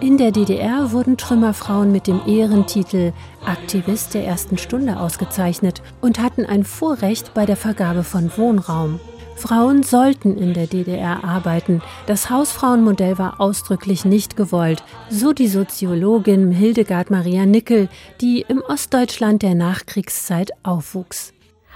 In 0.00 0.16
der 0.16 0.30
DDR 0.30 0.92
wurden 0.92 1.18
Trümmerfrauen 1.18 1.92
mit 1.92 2.06
dem 2.06 2.22
Ehrentitel 2.26 3.12
Aktivist 3.44 4.14
der 4.14 4.24
ersten 4.24 4.56
Stunde 4.56 4.98
ausgezeichnet 4.98 5.82
und 6.00 6.20
hatten 6.20 6.46
ein 6.46 6.64
Vorrecht 6.64 7.34
bei 7.34 7.44
der 7.44 7.56
Vergabe 7.56 8.02
von 8.02 8.30
Wohnraum. 8.36 8.98
Frauen 9.40 9.82
sollten 9.82 10.36
in 10.36 10.52
der 10.52 10.66
DDR 10.66 11.24
arbeiten. 11.24 11.80
Das 12.06 12.28
Hausfrauenmodell 12.28 13.18
war 13.18 13.40
ausdrücklich 13.40 14.04
nicht 14.04 14.36
gewollt, 14.36 14.84
so 15.08 15.32
die 15.32 15.48
Soziologin 15.48 16.52
Hildegard 16.52 17.10
Maria 17.10 17.46
Nickel, 17.46 17.88
die 18.20 18.44
im 18.46 18.60
Ostdeutschland 18.60 19.40
der 19.42 19.54
Nachkriegszeit 19.54 20.50
aufwuchs. 20.62 21.32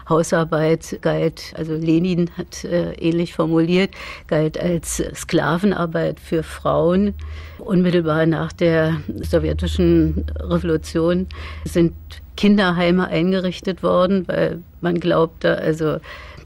Hausarbeit 0.06 0.98
galt, 1.00 1.54
also 1.56 1.74
Lenin 1.74 2.30
hat 2.36 2.64
äh, 2.64 2.92
ähnlich 2.96 3.32
formuliert, 3.32 3.92
galt 4.26 4.58
als 4.60 5.02
Sklavenarbeit 5.14 6.20
für 6.20 6.42
Frauen. 6.42 7.14
Unmittelbar 7.58 8.26
nach 8.26 8.52
der 8.52 9.00
sowjetischen 9.22 10.26
Revolution 10.38 11.26
sind 11.64 11.94
Kinderheime 12.36 13.08
eingerichtet 13.08 13.82
worden, 13.82 14.28
weil 14.28 14.60
man 14.82 15.00
glaubte, 15.00 15.56
also 15.56 15.96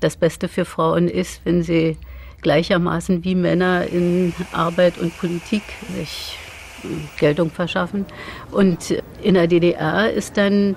das 0.01 0.17
Beste 0.17 0.49
für 0.49 0.65
Frauen 0.65 1.09
ist, 1.09 1.41
wenn 1.45 1.63
sie 1.63 1.97
gleichermaßen 2.41 3.25
wie 3.25 3.35
Männer 3.35 3.87
in 3.87 4.33
Arbeit 4.53 4.99
und 4.99 5.17
Politik 5.19 5.63
sich 5.97 6.39
hm, 6.83 7.09
Geltung 7.19 7.51
verschaffen. 7.51 8.07
Und 8.51 9.03
in 9.23 9.35
der 9.35 9.47
DDR 9.47 10.13
ist 10.13 10.37
dann 10.37 10.77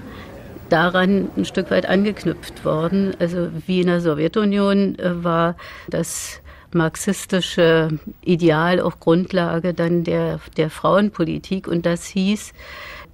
daran 0.69 1.29
ein 1.35 1.45
Stück 1.45 1.69
weit 1.69 1.85
angeknüpft 1.85 2.65
worden. 2.65 3.13
Also 3.19 3.49
wie 3.67 3.81
in 3.81 3.87
der 3.87 4.01
Sowjetunion 4.01 4.97
äh, 4.97 5.23
war 5.23 5.55
das 5.89 6.41
marxistische 6.73 7.99
Ideal 8.21 8.79
auch 8.79 8.99
Grundlage 8.99 9.73
dann 9.73 10.03
der, 10.03 10.39
der 10.57 10.69
Frauenpolitik. 10.69 11.67
Und 11.67 11.85
das 11.85 12.05
hieß, 12.07 12.53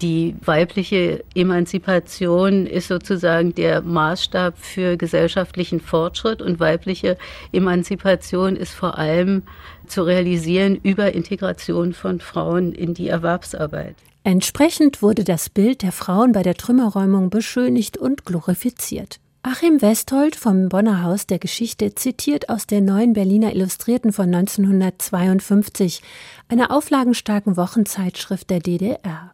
die 0.02 0.36
weibliche 0.44 1.24
Emanzipation 1.34 2.66
ist 2.66 2.88
sozusagen 2.88 3.56
der 3.56 3.82
Maßstab 3.82 4.58
für 4.58 4.98
gesellschaftlichen 4.98 5.80
Fortschritt 5.80 6.42
und 6.42 6.60
weibliche 6.60 7.18
Emanzipation 7.52 8.56
ist 8.56 8.74
vor 8.74 8.98
allem 8.98 9.44
zu 9.88 10.04
realisieren 10.04 10.76
über 10.76 11.14
Integration 11.14 11.94
von 11.94 12.20
Frauen 12.20 12.74
in 12.74 12.94
die 12.94 13.08
Erwerbsarbeit. 13.08 13.96
Entsprechend 14.24 15.02
wurde 15.02 15.24
das 15.24 15.50
Bild 15.50 15.82
der 15.84 15.94
Frauen 15.94 16.34
bei 16.34 16.44
der 16.44 16.56
Trümmerräumung 16.56 17.30
beschönigt 17.30 17.98
und 17.98 18.26
glorifiziert. 18.26 19.20
Achim 19.42 19.82
Westhold 19.82 20.36
vom 20.36 20.68
Bonner 20.68 21.04
Haus 21.04 21.26
der 21.26 21.40
Geschichte 21.40 21.96
zitiert 21.96 22.50
aus 22.50 22.68
der 22.68 22.82
neuen 22.82 23.14
Berliner 23.14 23.56
Illustrierten 23.56 24.12
von 24.12 24.26
1952, 24.26 26.02
einer 26.50 26.72
auflagenstarken 26.72 27.56
Wochenzeitschrift 27.56 28.50
der 28.50 28.60
DDR. 28.60 29.32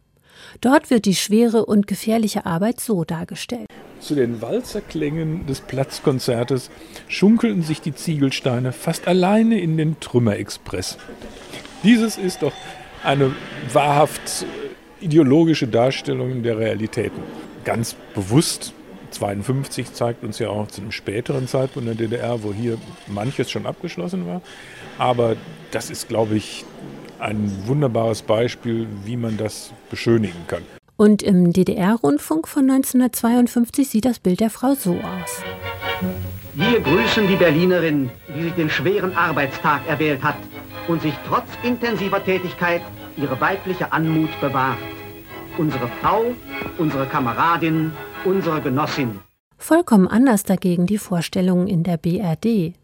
Dort 0.60 0.90
wird 0.90 1.04
die 1.04 1.14
schwere 1.14 1.66
und 1.66 1.86
gefährliche 1.86 2.46
Arbeit 2.46 2.80
so 2.80 3.04
dargestellt. 3.04 3.66
Zu 4.00 4.14
den 4.14 4.42
Walzerklängen 4.42 5.46
des 5.46 5.60
Platzkonzertes 5.60 6.70
schunkelten 7.08 7.62
sich 7.62 7.80
die 7.80 7.94
Ziegelsteine 7.94 8.72
fast 8.72 9.08
alleine 9.08 9.60
in 9.60 9.76
den 9.76 9.98
Trümmerexpress. 10.00 10.98
Dieses 11.82 12.18
ist 12.18 12.42
doch 12.42 12.52
eine 13.02 13.32
wahrhaft 13.72 14.46
ideologische 15.00 15.68
Darstellung 15.68 16.42
der 16.42 16.58
Realitäten. 16.58 17.22
Ganz 17.64 17.94
bewusst 18.14 18.72
52 19.10 19.92
zeigt 19.92 20.24
uns 20.24 20.38
ja 20.38 20.48
auch 20.48 20.68
zu 20.68 20.80
einem 20.80 20.92
späteren 20.92 21.46
Zeitpunkt 21.46 21.88
der 21.88 21.94
DDR, 21.94 22.42
wo 22.42 22.52
hier 22.52 22.78
manches 23.06 23.50
schon 23.50 23.66
abgeschlossen 23.66 24.26
war. 24.26 24.42
Aber 24.98 25.36
das 25.70 25.90
ist, 25.90 26.08
glaube 26.08 26.36
ich, 26.36 26.64
ein 27.24 27.50
wunderbares 27.66 28.22
Beispiel, 28.22 28.86
wie 29.04 29.16
man 29.16 29.36
das 29.36 29.72
beschönigen 29.90 30.46
kann. 30.46 30.62
Und 30.96 31.22
im 31.22 31.52
DDR-Rundfunk 31.52 32.46
von 32.46 32.70
1952 32.70 33.88
sieht 33.88 34.04
das 34.04 34.20
Bild 34.20 34.40
der 34.40 34.50
Frau 34.50 34.74
so 34.74 34.92
aus. 34.92 35.42
Wir 36.54 36.80
grüßen 36.80 37.26
die 37.26 37.34
Berlinerin, 37.34 38.10
die 38.36 38.42
sich 38.44 38.52
den 38.52 38.70
schweren 38.70 39.12
Arbeitstag 39.16 39.80
erwählt 39.88 40.22
hat 40.22 40.36
und 40.86 41.02
sich 41.02 41.14
trotz 41.26 41.46
intensiver 41.64 42.22
Tätigkeit 42.22 42.82
ihre 43.16 43.40
weibliche 43.40 43.92
Anmut 43.92 44.30
bewahrt. 44.40 44.78
Unsere 45.58 45.88
Frau, 46.00 46.26
unsere 46.78 47.06
Kameradin, 47.06 47.92
unsere 48.24 48.60
Genossin. 48.60 49.18
Vollkommen 49.56 50.06
anders 50.06 50.44
dagegen 50.44 50.86
die 50.86 50.98
Vorstellungen 50.98 51.68
in 51.68 51.82
der 51.82 51.96
BRD. 51.96 52.74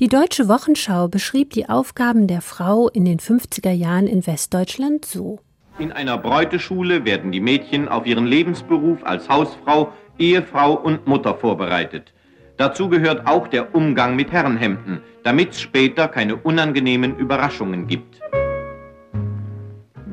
Die 0.00 0.08
Deutsche 0.08 0.48
Wochenschau 0.48 1.08
beschrieb 1.08 1.50
die 1.50 1.68
Aufgaben 1.68 2.26
der 2.26 2.42
Frau 2.42 2.88
in 2.88 3.04
den 3.04 3.18
50er 3.18 3.72
Jahren 3.72 4.06
in 4.06 4.26
Westdeutschland 4.26 5.04
so. 5.04 5.40
In 5.78 5.92
einer 5.92 6.16
Bräuteschule 6.18 7.04
werden 7.04 7.32
die 7.32 7.40
Mädchen 7.40 7.88
auf 7.88 8.06
ihren 8.06 8.26
Lebensberuf 8.26 9.04
als 9.04 9.28
Hausfrau, 9.28 9.92
Ehefrau 10.18 10.72
und 10.72 11.06
Mutter 11.06 11.34
vorbereitet. 11.34 12.12
Dazu 12.56 12.88
gehört 12.88 13.26
auch 13.26 13.48
der 13.48 13.74
Umgang 13.74 14.16
mit 14.16 14.32
Herrenhemden, 14.32 15.02
damit 15.22 15.50
es 15.50 15.60
später 15.60 16.08
keine 16.08 16.36
unangenehmen 16.36 17.18
Überraschungen 17.18 17.86
gibt. 17.86 18.20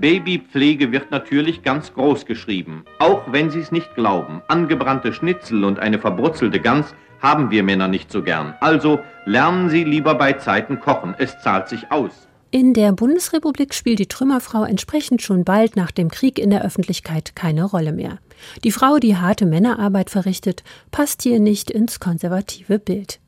Babypflege 0.03 0.91
wird 0.91 1.11
natürlich 1.11 1.63
ganz 1.63 1.93
groß 1.93 2.25
geschrieben, 2.25 2.83
auch 2.99 3.21
wenn 3.31 3.49
Sie 3.49 3.59
es 3.59 3.71
nicht 3.71 3.95
glauben. 3.95 4.41
Angebrannte 4.49 5.13
Schnitzel 5.13 5.63
und 5.63 5.79
eine 5.79 5.97
verbrutzelte 5.97 6.59
Gans 6.59 6.93
haben 7.23 7.49
wir 7.49 7.63
Männer 7.63 7.87
nicht 7.87 8.11
so 8.11 8.21
gern. 8.21 8.53
Also 8.59 8.99
lernen 9.25 9.69
Sie 9.69 9.83
lieber 9.83 10.15
bei 10.15 10.33
Zeiten 10.33 10.79
kochen, 10.79 11.15
es 11.17 11.39
zahlt 11.39 11.69
sich 11.69 11.91
aus. 11.91 12.27
In 12.51 12.75
der 12.75 12.91
Bundesrepublik 12.91 13.73
spielt 13.73 13.97
die 13.97 14.07
Trümmerfrau 14.07 14.63
entsprechend 14.63 15.23
schon 15.23 15.43
bald 15.43 15.75
nach 15.75 15.89
dem 15.89 16.11
Krieg 16.11 16.37
in 16.37 16.51
der 16.51 16.63
Öffentlichkeit 16.63 17.35
keine 17.35 17.63
Rolle 17.63 17.93
mehr. 17.93 18.19
Die 18.63 18.71
Frau, 18.71 18.99
die 18.99 19.17
harte 19.17 19.47
Männerarbeit 19.47 20.11
verrichtet, 20.11 20.63
passt 20.91 21.23
hier 21.23 21.39
nicht 21.39 21.71
ins 21.71 21.99
konservative 21.99 22.77
Bild. 22.77 23.19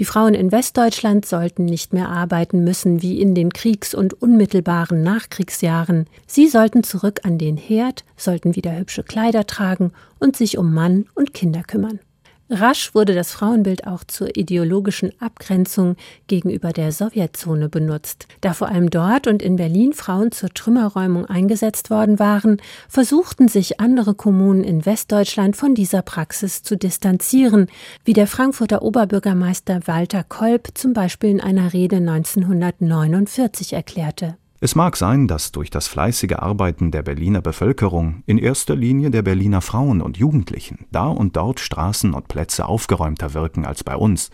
Die 0.00 0.04
Frauen 0.04 0.34
in 0.34 0.52
Westdeutschland 0.52 1.24
sollten 1.24 1.64
nicht 1.64 1.92
mehr 1.92 2.08
arbeiten 2.08 2.64
müssen 2.64 3.00
wie 3.00 3.20
in 3.20 3.34
den 3.34 3.52
Kriegs- 3.52 3.94
und 3.94 4.20
unmittelbaren 4.20 5.02
Nachkriegsjahren. 5.02 6.06
Sie 6.26 6.48
sollten 6.48 6.82
zurück 6.82 7.20
an 7.24 7.38
den 7.38 7.56
Herd, 7.56 8.04
sollten 8.16 8.56
wieder 8.56 8.76
hübsche 8.76 9.04
Kleider 9.04 9.46
tragen 9.46 9.92
und 10.18 10.36
sich 10.36 10.58
um 10.58 10.74
Mann 10.74 11.06
und 11.14 11.32
Kinder 11.32 11.62
kümmern. 11.62 12.00
Rasch 12.48 12.94
wurde 12.94 13.12
das 13.12 13.32
Frauenbild 13.32 13.88
auch 13.88 14.04
zur 14.04 14.36
ideologischen 14.36 15.10
Abgrenzung 15.20 15.96
gegenüber 16.28 16.72
der 16.72 16.92
Sowjetzone 16.92 17.68
benutzt. 17.68 18.28
Da 18.40 18.52
vor 18.52 18.68
allem 18.68 18.88
dort 18.88 19.26
und 19.26 19.42
in 19.42 19.56
Berlin 19.56 19.92
Frauen 19.92 20.30
zur 20.30 20.50
Trümmerräumung 20.50 21.26
eingesetzt 21.26 21.90
worden 21.90 22.20
waren, 22.20 22.58
versuchten 22.88 23.48
sich 23.48 23.80
andere 23.80 24.14
Kommunen 24.14 24.62
in 24.62 24.86
Westdeutschland 24.86 25.56
von 25.56 25.74
dieser 25.74 26.02
Praxis 26.02 26.62
zu 26.62 26.76
distanzieren, 26.76 27.66
wie 28.04 28.12
der 28.12 28.28
Frankfurter 28.28 28.82
Oberbürgermeister 28.82 29.80
Walter 29.86 30.22
Kolb 30.22 30.68
zum 30.74 30.92
Beispiel 30.92 31.30
in 31.30 31.40
einer 31.40 31.72
Rede 31.72 31.96
1949 31.96 33.72
erklärte. 33.72 34.36
Es 34.58 34.74
mag 34.74 34.96
sein, 34.96 35.28
dass 35.28 35.52
durch 35.52 35.68
das 35.68 35.86
fleißige 35.86 36.36
Arbeiten 36.36 36.90
der 36.90 37.02
Berliner 37.02 37.42
Bevölkerung, 37.42 38.22
in 38.24 38.38
erster 38.38 38.74
Linie 38.74 39.10
der 39.10 39.20
Berliner 39.20 39.60
Frauen 39.60 40.00
und 40.00 40.16
Jugendlichen, 40.16 40.86
da 40.90 41.08
und 41.08 41.36
dort 41.36 41.60
Straßen 41.60 42.14
und 42.14 42.28
Plätze 42.28 42.64
aufgeräumter 42.64 43.34
wirken 43.34 43.66
als 43.66 43.84
bei 43.84 43.94
uns. 43.94 44.30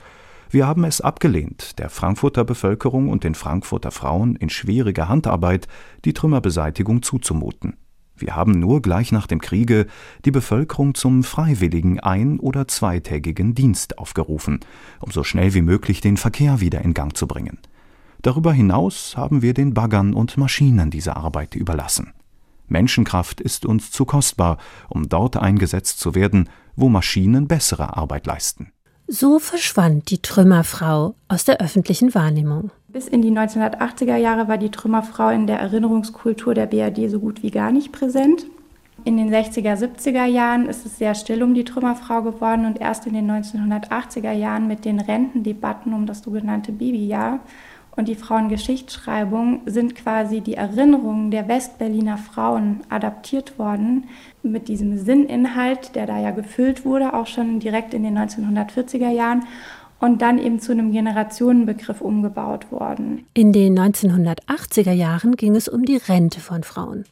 Wir 0.49 0.69
haben 0.69 0.85
es 0.85 1.01
abgelehnt, 1.01 1.79
der 1.81 1.91
Frankfurter 1.91 2.45
Bevölkerung 2.45 3.09
und 3.09 3.25
den 3.25 3.35
Frankfurter 3.35 3.91
Frauen 3.91 4.37
in 4.37 4.49
schwieriger 4.49 5.09
Handarbeit 5.09 5.67
die 6.05 6.13
Trümmerbeseitigung 6.13 7.03
zuzumuten. 7.03 7.77
Wir 8.15 8.37
haben 8.37 8.53
nur 8.53 8.81
gleich 8.81 9.11
nach 9.11 9.27
dem 9.27 9.41
Kriege 9.41 9.87
die 10.25 10.31
Bevölkerung 10.31 10.95
zum 10.95 11.25
freiwilligen 11.25 11.99
ein- 11.99 12.39
oder 12.39 12.69
zweitägigen 12.69 13.57
Dienst 13.57 13.99
aufgerufen, 13.99 14.61
um 15.01 15.11
so 15.11 15.25
schnell 15.25 15.53
wie 15.55 15.63
möglich 15.63 16.01
den 16.01 16.17
Verkehr 16.17 16.61
wieder 16.61 16.83
in 16.83 16.95
Gang 16.95 17.17
zu 17.17 17.27
bringen. 17.27 17.59
Darüber 18.23 18.53
hinaus 18.53 19.17
haben 19.17 19.43
wir 19.43 19.53
den 19.53 19.75
Baggern 19.75 20.15
und 20.15 20.37
Maschinen 20.37 20.91
diese 20.91 21.17
Arbeit 21.17 21.57
überlassen. 21.57 22.13
Menschenkraft 22.69 23.41
ist 23.41 23.67
uns 23.67 23.91
zu 23.91 24.05
kostbar, 24.05 24.59
um 24.89 25.09
dort 25.09 25.37
eingesetzt 25.37 25.99
zu 25.99 26.15
werden, 26.15 26.49
wo 26.77 26.89
Maschinen 26.89 27.49
bessere 27.49 27.97
Arbeit 27.97 28.27
leisten. 28.27 28.73
So 29.09 29.41
verschwand 29.41 30.11
die 30.11 30.23
Trümmerfrau 30.23 31.17
aus 31.27 31.45
der 31.45 31.61
öffentlichen 31.61 32.15
Wahrnehmung. 32.15 32.71
Bis 32.89 33.09
in 33.09 33.23
die 33.23 33.33
1980er 33.33 34.17
Jahre 34.17 34.47
war 34.47 34.57
die 34.57 34.71
Trümmerfrau 34.71 35.31
in 35.31 35.49
der 35.49 35.59
Erinnerungskultur 35.59 36.55
der 36.55 36.67
BRD 36.67 37.11
so 37.11 37.19
gut 37.19 37.43
wie 37.43 37.51
gar 37.51 37.73
nicht 37.73 37.91
präsent. 37.91 38.47
In 39.05 39.17
den 39.17 39.31
60er, 39.35 39.75
70er 39.77 40.27
Jahren 40.27 40.67
ist 40.69 40.87
es 40.87 40.99
sehr 40.99 41.17
still 41.17 41.43
um 41.43 41.55
die 41.55 41.65
Trümmerfrau 41.65 42.23
geworden 42.23 42.67
und 42.67 42.81
erst 42.81 43.05
in 43.07 43.15
den 43.15 43.29
1980er 43.29 44.31
Jahren 44.31 44.69
mit 44.69 44.85
den 44.85 45.01
Rentendebatten 45.01 45.93
um 45.93 46.07
das 46.07 46.23
sogenannte 46.23 46.71
Babyjahr 46.71 47.41
und 47.95 48.09
die 48.09 48.15
Frauengeschichtsschreibung 48.15 49.63
sind 49.67 49.95
quasi 49.95 50.41
die 50.41 50.55
Erinnerungen 50.55 51.31
der 51.31 51.47
Westberliner 51.49 52.17
Frauen 52.17 52.81
adaptiert 52.89 53.59
worden 53.59 54.09
mit 54.43 54.69
diesem 54.69 54.97
Sinninhalt, 54.97 55.95
der 55.95 56.07
da 56.07 56.19
ja 56.19 56.31
gefüllt 56.31 56.85
wurde, 56.85 57.13
auch 57.13 57.27
schon 57.27 57.61
direkt 57.61 57.93
in 57.93 58.03
den 58.03 58.17
1940er 58.17 59.11
Jahren 59.11 59.45
und 60.03 60.21
dann 60.21 60.39
eben 60.39 60.59
zu 60.59 60.73
einem 60.73 60.91
Generationenbegriff 60.91 62.01
umgebaut 62.01 62.73
worden. 62.73 63.25
In 63.35 63.53
den 63.53 63.79
1980er 63.79 64.91
Jahren 64.91 65.37
ging 65.37 65.55
es 65.55 65.69
um 65.69 65.85
die 65.85 65.97
Rente 65.97 66.41
von 66.41 66.65
Frauen. 66.65 67.05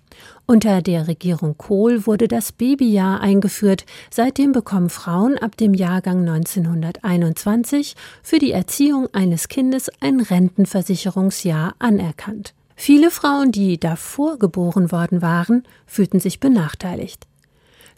Unter 0.47 0.83
der 0.83 1.07
Regierung 1.07 1.57
Kohl 1.57 2.05
wurde 2.05 2.27
das 2.27 2.51
Babyjahr 2.51 3.21
eingeführt. 3.21 3.87
Seitdem 4.11 4.51
bekommen 4.51 4.91
Frauen 4.91 5.39
ab 5.39 5.57
dem 5.57 5.73
Jahrgang 5.73 6.29
1921 6.29 7.95
für 8.25 8.41
die 8.41 8.51
Erziehung 8.51 9.07
eines 9.13 9.47
Kindes 9.47 9.89
ein 10.01 10.19
Rentenversicherungsjahr 10.19 11.75
anerkannt. 11.79 12.55
Viele 12.75 13.13
Frauen, 13.13 13.53
die 13.53 13.79
davor 13.79 14.39
geboren 14.39 14.91
worden 14.91 15.23
waren, 15.23 15.63
fühlten 15.87 16.19
sich 16.19 16.41
benachteiligt. 16.41 17.30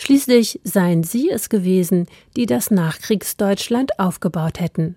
Schließlich 0.03 0.59
seien 0.65 1.05
sie 1.05 1.31
es 1.31 1.49
gewesen, 1.49 2.09
die 2.37 2.47
das 2.47 2.73
Nachkriegsdeutschland 2.73 4.01
aufgebaut 4.01 4.59
hätten. 4.59 4.97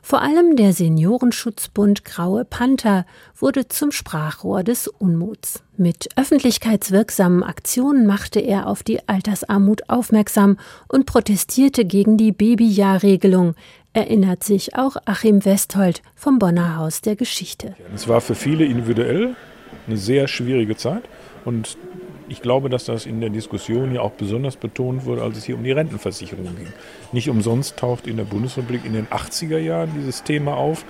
Vor 0.00 0.22
allem 0.22 0.54
der 0.54 0.72
Seniorenschutzbund 0.72 2.04
Graue 2.04 2.44
Panther 2.44 3.04
wurde 3.36 3.66
zum 3.66 3.90
Sprachrohr 3.90 4.62
des 4.62 4.86
Unmuts. 4.86 5.64
Mit 5.76 6.06
öffentlichkeitswirksamen 6.14 7.42
Aktionen 7.42 8.06
machte 8.06 8.38
er 8.38 8.68
auf 8.68 8.84
die 8.84 9.00
Altersarmut 9.08 9.90
aufmerksam 9.90 10.56
und 10.86 11.04
protestierte 11.04 11.84
gegen 11.84 12.16
die 12.16 12.30
Babyjahrregelung, 12.30 13.56
erinnert 13.92 14.44
sich 14.44 14.76
auch 14.76 14.94
Achim 15.04 15.44
Westhold 15.44 16.00
vom 16.14 16.38
Bonner 16.38 16.76
Haus 16.76 17.00
der 17.00 17.16
Geschichte. 17.16 17.74
Es 17.92 18.06
war 18.06 18.20
für 18.20 18.36
viele 18.36 18.66
individuell 18.66 19.34
eine 19.88 19.96
sehr 19.96 20.28
schwierige 20.28 20.76
Zeit 20.76 21.02
und 21.44 21.76
ich 22.28 22.42
glaube, 22.42 22.68
dass 22.70 22.84
das 22.84 23.06
in 23.06 23.20
der 23.20 23.30
Diskussion 23.30 23.94
ja 23.94 24.00
auch 24.00 24.12
besonders 24.12 24.56
betont 24.56 25.04
wurde, 25.04 25.22
als 25.22 25.38
es 25.38 25.44
hier 25.44 25.56
um 25.56 25.64
die 25.64 25.72
Rentenversicherung 25.72 26.56
ging. 26.56 26.72
Nicht 27.12 27.28
umsonst 27.28 27.76
taucht 27.76 28.06
in 28.06 28.16
der 28.16 28.24
Bundesrepublik 28.24 28.84
in 28.84 28.94
den 28.94 29.06
80er 29.08 29.58
Jahren 29.58 29.90
dieses 29.96 30.22
Thema 30.22 30.56
auf. 30.56 30.84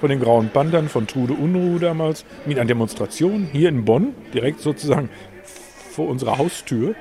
von 0.00 0.10
den 0.10 0.20
Grauen 0.20 0.50
Panthern, 0.50 0.88
von 0.88 1.08
Trude 1.08 1.32
Unruh 1.32 1.80
damals, 1.80 2.24
mit 2.46 2.56
einer 2.56 2.68
Demonstration 2.68 3.48
hier 3.50 3.68
in 3.68 3.84
Bonn, 3.84 4.14
direkt 4.32 4.60
sozusagen 4.60 5.10
vor 5.90 6.06
unserer 6.06 6.38
Haustür, 6.38 6.94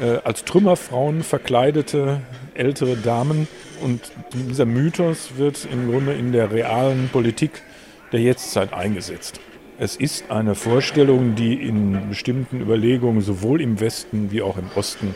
äh, 0.00 0.20
als 0.24 0.44
Trümmerfrauen 0.44 1.22
verkleidete 1.22 2.22
ältere 2.54 2.96
Damen. 2.96 3.48
Und 3.82 4.00
dieser 4.32 4.64
Mythos 4.64 5.36
wird 5.36 5.68
im 5.70 5.90
Grunde 5.90 6.14
in 6.14 6.32
der 6.32 6.50
realen 6.50 7.10
Politik 7.12 7.62
der 8.12 8.20
Jetztzeit 8.20 8.72
eingesetzt. 8.72 9.40
Es 9.78 9.96
ist 9.96 10.30
eine 10.30 10.54
Vorstellung, 10.54 11.34
die 11.34 11.52
in 11.52 12.08
bestimmten 12.08 12.62
Überlegungen 12.62 13.20
sowohl 13.20 13.60
im 13.60 13.78
Westen 13.78 14.30
wie 14.30 14.40
auch 14.40 14.56
im 14.56 14.70
Osten 14.74 15.14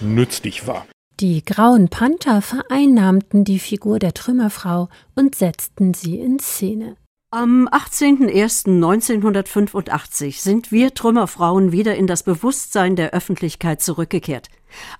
nützlich 0.00 0.66
war. 0.66 0.86
Die 1.20 1.44
Grauen 1.44 1.88
Panther 1.88 2.42
vereinnahmten 2.42 3.44
die 3.44 3.60
Figur 3.60 4.00
der 4.00 4.12
Trümmerfrau 4.12 4.88
und 5.14 5.36
setzten 5.36 5.94
sie 5.94 6.18
in 6.18 6.40
Szene. 6.40 6.96
Am 7.38 7.68
18.01.1985 7.68 10.40
sind 10.40 10.72
wir 10.72 10.94
Trümmerfrauen 10.94 11.70
wieder 11.70 11.94
in 11.94 12.06
das 12.06 12.22
Bewusstsein 12.22 12.96
der 12.96 13.10
Öffentlichkeit 13.10 13.82
zurückgekehrt. 13.82 14.48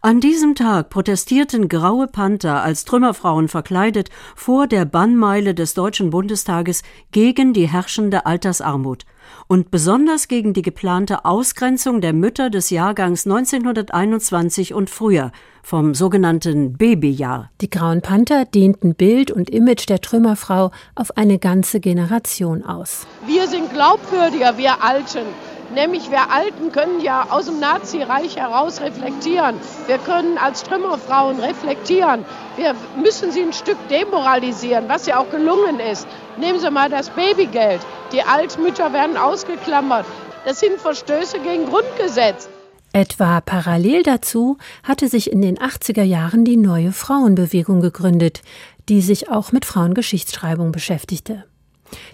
An 0.03 0.21
diesem 0.21 0.55
Tag 0.55 0.91
protestierten 0.91 1.71
graue 1.71 2.09
Panther 2.09 2.63
als 2.63 2.85
Trümmerfrauen 2.85 3.49
verkleidet 3.49 4.11
vor 4.35 4.67
der 4.67 4.85
Bannmeile 4.85 5.55
des 5.55 5.73
Deutschen 5.73 6.11
Bundestages 6.11 6.83
gegen 7.11 7.55
die 7.55 7.69
herrschende 7.69 8.27
Altersarmut 8.27 9.07
und 9.49 9.71
besonders 9.71 10.29
gegen 10.29 10.53
die 10.53 10.63
geplante 10.63 11.25
Ausgrenzung 11.25 12.01
der 12.01 12.13
Mütter 12.13 12.51
des 12.51 12.71
Jahrgangs 12.71 13.27
1921 13.27 14.75
und 14.75 14.91
früher 14.91 15.31
vom 15.63 15.95
sogenannten 15.95 16.75
Babyjahr. 16.75 17.51
Die 17.61 17.71
Grauen 17.71 18.01
Panther 18.01 18.45
dehnten 18.45 18.95
Bild 18.95 19.31
und 19.31 19.51
Image 19.51 19.89
der 19.89 20.01
Trümmerfrau 20.01 20.71
auf 20.95 21.17
eine 21.17 21.39
ganze 21.39 21.81
Generation 21.81 22.65
aus. 22.65 23.07
Wir 23.27 23.47
sind 23.49 23.73
glaubwürdiger, 23.73 24.59
wir 24.59 24.83
Alten. 24.83 25.27
Nämlich 25.75 26.13
wir 26.13 26.31
Alten 26.31 26.71
können 26.71 27.01
ja 27.01 27.27
aus 27.31 27.47
dem 27.47 27.59
Nazireich 27.59 28.37
heraus 28.37 28.81
reflektieren. 28.81 29.57
Wir 29.89 29.99
können 29.99 30.39
als 30.39 30.63
Trümmerfrauen 30.63 31.41
reflektieren. 31.41 32.25
Wir 32.57 32.75
müssen 32.97 33.33
sie 33.33 33.43
ein 33.43 33.53
Stück 33.53 33.77
demoralisieren, 33.89 34.89
was 34.89 35.07
ja 35.07 35.19
auch 35.19 35.29
gelungen 35.31 35.81
ist. 35.81 36.07
Nehmen 36.39 36.61
Sie 36.61 36.71
mal 36.71 36.91
das 36.91 37.11
Babygeld. 37.11 37.81
Die 38.13 38.23
Altmütter 38.23 38.93
werden 38.93 39.17
ausgeklammert. 39.17 40.07
Das 40.45 40.61
sind 40.61 40.79
Verstöße 40.79 41.39
gegen 41.41 41.67
Grundgesetz. 41.67 42.49
Etwa 42.93 43.41
parallel 43.41 44.03
dazu 44.03 44.59
hatte 44.83 45.09
sich 45.09 45.31
in 45.31 45.43
den 45.43 45.59
80er 45.59 46.03
Jahren 46.03 46.45
die 46.45 46.57
neue 46.57 46.93
Frauenbewegung 46.93 47.81
gegründet, 47.81 48.43
die 48.89 49.01
sich 49.01 49.31
auch 49.31 49.53
mit 49.53 49.65
Frauengeschichtsschreibung 49.65 50.73
beschäftigte. 50.73 51.45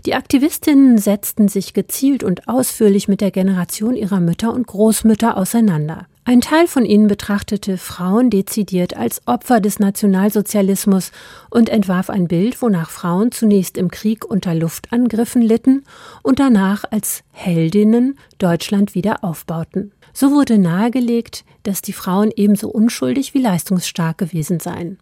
Die 0.07 0.15
Aktivistinnen 0.15 0.99
setzten 0.99 1.49
sich 1.49 1.73
gezielt 1.73 2.25
und 2.25 2.49
ausführlich 2.49 3.09
mit 3.09 3.21
der 3.21 3.31
Generation 3.31 3.95
ihrer 3.95 4.21
Mütter 4.21 4.53
und 4.53 4.67
Großmütter 4.67 5.37
auseinander. 5.37 6.07
Ein 6.25 6.41
Teil 6.41 6.69
von 6.69 6.85
ihnen 6.85 7.09
betrachtete 7.09 7.77
Frauen 7.77 8.31
dezidiert 8.31 8.97
als 8.97 9.27
Opfer 9.27 9.61
des 9.61 9.81
Nationalsozialismus 9.81 11.11
und 11.51 11.69
entwarf 11.69 12.11
ein 12.11 12.29
Bild, 12.29 12.63
wonach 12.63 12.91
Frauen 12.91 13.33
zunächst 13.33 13.77
im 13.77 13.91
Krieg 13.91 14.25
unter 14.25 14.55
Luftangriffen 14.55 15.43
litten 15.43 15.83
und 16.23 16.39
danach 16.39 16.85
als 16.89 17.25
Heldinnen 17.33 18.17
Deutschland 18.39 18.95
wieder 18.95 19.25
aufbauten. 19.25 19.91
So 20.13 20.31
wurde 20.31 20.59
nahegelegt, 20.59 21.45
dass 21.65 21.83
die 21.83 21.93
Frauen 21.93 22.31
ebenso 22.37 22.69
unschuldig 22.69 23.35
wie 23.35 23.43
leistungsstark 23.43 24.19
gewesen 24.19 24.61
seien. 24.61 24.99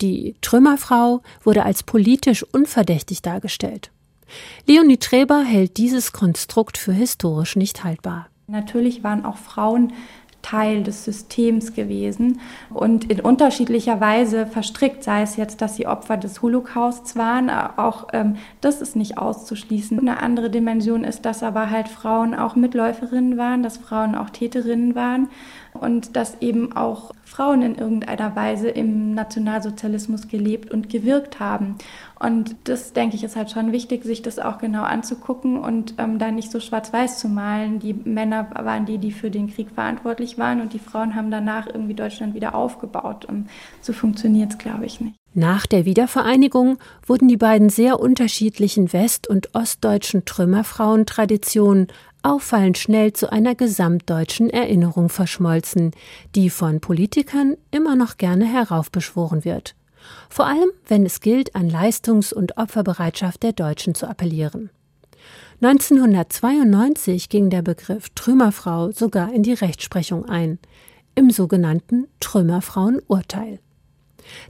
Die 0.00 0.34
Trümmerfrau 0.40 1.22
wurde 1.44 1.64
als 1.64 1.84
politisch 1.84 2.42
unverdächtig 2.42 3.22
dargestellt. 3.22 3.92
Leonie 4.66 4.96
Treber 4.96 5.44
hält 5.44 5.76
dieses 5.76 6.10
Konstrukt 6.10 6.78
für 6.78 6.92
historisch 6.92 7.54
nicht 7.54 7.84
haltbar. 7.84 8.26
Natürlich 8.46 9.02
waren 9.02 9.24
auch 9.24 9.38
Frauen 9.38 9.92
Teil 10.44 10.82
des 10.82 11.04
Systems 11.04 11.72
gewesen 11.72 12.40
und 12.68 13.10
in 13.10 13.20
unterschiedlicher 13.20 13.98
Weise 14.00 14.46
verstrickt, 14.46 15.02
sei 15.02 15.22
es 15.22 15.36
jetzt, 15.36 15.62
dass 15.62 15.76
sie 15.76 15.86
Opfer 15.86 16.18
des 16.18 16.42
Holocausts 16.42 17.16
waren, 17.16 17.48
auch 17.48 18.08
ähm, 18.12 18.36
das 18.60 18.82
ist 18.82 18.94
nicht 18.94 19.16
auszuschließen. 19.16 19.98
Eine 19.98 20.20
andere 20.20 20.50
Dimension 20.50 21.02
ist, 21.02 21.24
dass 21.24 21.42
aber 21.42 21.70
halt 21.70 21.88
Frauen 21.88 22.34
auch 22.34 22.56
Mitläuferinnen 22.56 23.38
waren, 23.38 23.62
dass 23.62 23.78
Frauen 23.78 24.14
auch 24.14 24.28
Täterinnen 24.28 24.94
waren 24.94 25.28
und 25.72 26.14
dass 26.14 26.40
eben 26.42 26.76
auch 26.76 27.12
Frauen 27.34 27.62
in 27.62 27.74
irgendeiner 27.74 28.36
Weise 28.36 28.68
im 28.68 29.12
Nationalsozialismus 29.14 30.28
gelebt 30.28 30.70
und 30.70 30.88
gewirkt 30.88 31.40
haben. 31.40 31.76
Und 32.20 32.54
das, 32.64 32.92
denke 32.92 33.16
ich, 33.16 33.24
ist 33.24 33.34
halt 33.34 33.50
schon 33.50 33.72
wichtig, 33.72 34.04
sich 34.04 34.22
das 34.22 34.38
auch 34.38 34.58
genau 34.58 34.84
anzugucken 34.84 35.58
und 35.58 35.94
ähm, 35.98 36.20
da 36.20 36.30
nicht 36.30 36.52
so 36.52 36.60
schwarz-weiß 36.60 37.18
zu 37.18 37.28
malen. 37.28 37.80
Die 37.80 37.92
Männer 37.92 38.50
waren 38.54 38.86
die, 38.86 38.98
die 38.98 39.10
für 39.10 39.32
den 39.32 39.52
Krieg 39.52 39.70
verantwortlich 39.74 40.38
waren 40.38 40.60
und 40.60 40.74
die 40.74 40.78
Frauen 40.78 41.16
haben 41.16 41.32
danach 41.32 41.66
irgendwie 41.66 41.94
Deutschland 41.94 42.34
wieder 42.34 42.54
aufgebaut. 42.54 43.24
Und 43.24 43.48
so 43.80 43.92
funktioniert 43.92 44.52
es, 44.52 44.58
glaube 44.58 44.86
ich, 44.86 45.00
nicht. 45.00 45.16
Nach 45.36 45.66
der 45.66 45.84
Wiedervereinigung 45.84 46.78
wurden 47.04 47.26
die 47.26 47.36
beiden 47.36 47.68
sehr 47.68 47.98
unterschiedlichen 47.98 48.92
west- 48.92 49.26
und 49.26 49.56
ostdeutschen 49.56 50.24
Trümmerfrauentraditionen 50.24 51.88
auffallend 52.24 52.78
schnell 52.78 53.12
zu 53.12 53.30
einer 53.30 53.54
gesamtdeutschen 53.54 54.50
Erinnerung 54.50 55.08
verschmolzen, 55.08 55.92
die 56.34 56.50
von 56.50 56.80
Politikern 56.80 57.56
immer 57.70 57.96
noch 57.96 58.16
gerne 58.16 58.46
heraufbeschworen 58.46 59.44
wird. 59.44 59.74
Vor 60.28 60.46
allem, 60.46 60.70
wenn 60.86 61.06
es 61.06 61.20
gilt, 61.20 61.54
an 61.54 61.68
Leistungs- 61.68 62.32
und 62.32 62.56
Opferbereitschaft 62.56 63.42
der 63.42 63.52
Deutschen 63.52 63.94
zu 63.94 64.06
appellieren. 64.06 64.70
1992 65.62 67.28
ging 67.28 67.48
der 67.48 67.62
Begriff 67.62 68.10
Trümmerfrau 68.14 68.90
sogar 68.90 69.32
in 69.32 69.42
die 69.42 69.54
Rechtsprechung 69.54 70.26
ein, 70.26 70.58
im 71.14 71.30
sogenannten 71.30 72.08
Trümmerfrauenurteil. 72.20 73.60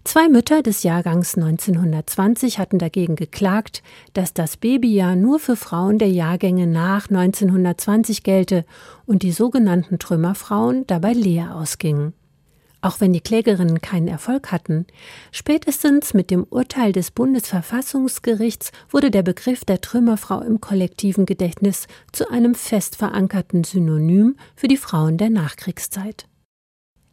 Zwei 0.04 0.28
Mütter 0.28 0.62
des 0.62 0.82
Jahrgangs 0.82 1.37
1920 1.37 2.58
hatten 2.58 2.78
dagegen 2.78 3.16
geklagt, 3.16 3.82
dass 4.12 4.34
das 4.34 4.56
Babyjahr 4.56 5.16
nur 5.16 5.38
für 5.38 5.56
Frauen 5.56 5.98
der 5.98 6.10
Jahrgänge 6.10 6.66
nach 6.66 7.08
1920 7.08 8.22
gelte 8.22 8.64
und 9.06 9.22
die 9.22 9.32
sogenannten 9.32 9.98
Trümmerfrauen 9.98 10.87
dabei 10.87 11.12
leer 11.12 11.54
ausgingen. 11.54 12.14
Auch 12.84 13.00
wenn 13.00 13.14
die 13.14 13.22
Klägerinnen 13.22 13.80
keinen 13.80 14.08
Erfolg 14.08 14.52
hatten, 14.52 14.87
spätestens 15.32 16.12
mit 16.12 16.30
dem 16.30 16.44
Urteil 16.44 16.92
des 16.92 17.12
Bundesverfassungsgerichts 17.12 18.72
wurde 18.90 19.10
der 19.10 19.22
Begriff 19.22 19.64
der 19.64 19.80
Trümmerfrau 19.80 20.42
im 20.42 20.60
kollektiven 20.60 21.24
Gedächtnis 21.24 21.87
zu 22.12 22.28
einem 22.28 22.54
fest 22.54 22.96
verankerten 22.96 23.64
Synonym 23.64 24.37
für 24.54 24.68
die 24.68 24.76
Frauen 24.76 25.16
der 25.16 25.30
Nachkriegszeit. 25.30 26.26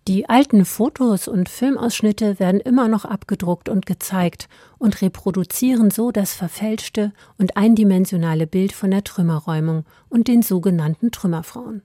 Die 0.07 0.27
alten 0.27 0.65
Fotos 0.65 1.27
und 1.27 1.47
Filmausschnitte 1.47 2.39
werden 2.39 2.59
immer 2.59 2.87
noch 2.87 3.05
abgedruckt 3.05 3.69
und 3.69 3.85
gezeigt 3.85 4.49
und 4.79 4.99
reproduzieren 5.03 5.91
so 5.91 6.11
das 6.11 6.33
verfälschte 6.33 7.13
und 7.37 7.55
eindimensionale 7.55 8.47
Bild 8.47 8.71
von 8.71 8.89
der 8.89 9.03
Trümmerräumung 9.03 9.85
und 10.09 10.27
den 10.27 10.41
sogenannten 10.41 11.11
Trümmerfrauen. 11.11 11.83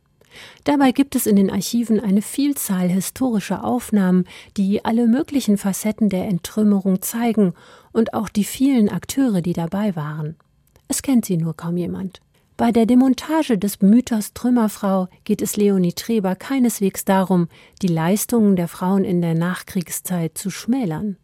Dabei 0.65 0.93
gibt 0.93 1.15
es 1.15 1.27
in 1.27 1.37
den 1.37 1.51
Archiven 1.51 2.01
eine 2.01 2.23
Vielzahl 2.23 2.89
historischer 2.89 3.65
Aufnahmen, 3.65 4.25
die 4.57 4.83
alle 4.85 5.07
möglichen 5.07 5.59
Facetten 5.59 6.09
der 6.09 6.27
Entrümmerung 6.27 7.03
zeigen 7.03 7.53
und 7.93 8.15
auch 8.15 8.31
die 8.31 8.45
vielen 8.45 8.89
Akteure, 8.89 9.43
die 9.43 9.53
dabei 9.53 9.95
waren. 9.95 10.37
Es 10.89 11.03
kennt 11.03 11.27
sie 11.27 11.37
nur 11.37 11.55
kaum 11.55 11.77
jemand. 11.77 12.21
Bei 12.57 12.73
der 12.73 12.87
Demontage 12.87 13.59
des 13.59 13.83
Mythos 13.83 14.33
Trümmerfrau 14.33 15.09
geht 15.25 15.43
es 15.43 15.59
Leonie 15.59 15.93
Treber 15.93 16.35
keineswegs 16.35 17.05
darum, 17.05 17.49
die 17.83 17.87
Leistungen 17.87 18.57
der 18.57 18.67
Frauen 18.67 19.05
in 19.05 19.21
der 19.21 19.35
Nachkriegszeit 19.35 20.39
zu 20.39 20.49
schmälern. 20.49 21.19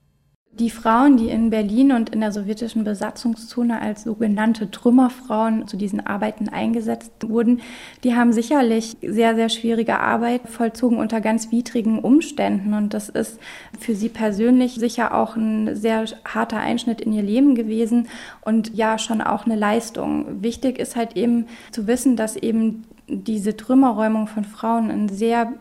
Die 0.58 0.68
Frauen, 0.68 1.16
die 1.16 1.30
in 1.30 1.48
Berlin 1.48 1.92
und 1.92 2.10
in 2.10 2.20
der 2.20 2.30
sowjetischen 2.30 2.84
Besatzungszone 2.84 3.80
als 3.80 4.02
sogenannte 4.02 4.70
Trümmerfrauen 4.70 5.66
zu 5.66 5.78
diesen 5.78 6.06
Arbeiten 6.06 6.50
eingesetzt 6.50 7.10
wurden, 7.26 7.62
die 8.04 8.14
haben 8.14 8.34
sicherlich 8.34 8.98
sehr, 9.00 9.34
sehr 9.34 9.48
schwierige 9.48 9.98
Arbeit 9.98 10.42
vollzogen 10.50 10.98
unter 10.98 11.22
ganz 11.22 11.50
widrigen 11.50 11.98
Umständen. 12.00 12.74
Und 12.74 12.92
das 12.92 13.08
ist 13.08 13.40
für 13.80 13.94
sie 13.94 14.10
persönlich 14.10 14.74
sicher 14.74 15.14
auch 15.14 15.36
ein 15.36 15.74
sehr 15.74 16.04
harter 16.26 16.58
Einschnitt 16.58 17.00
in 17.00 17.14
ihr 17.14 17.22
Leben 17.22 17.54
gewesen 17.54 18.08
und 18.42 18.74
ja 18.74 18.98
schon 18.98 19.22
auch 19.22 19.46
eine 19.46 19.56
Leistung. 19.56 20.42
Wichtig 20.42 20.78
ist 20.78 20.96
halt 20.96 21.16
eben 21.16 21.46
zu 21.70 21.86
wissen, 21.86 22.14
dass 22.14 22.36
eben 22.36 22.84
diese 23.08 23.56
Trümmerräumung 23.56 24.26
von 24.26 24.44
Frauen 24.44 24.90
ein 24.90 25.08
sehr 25.08 25.54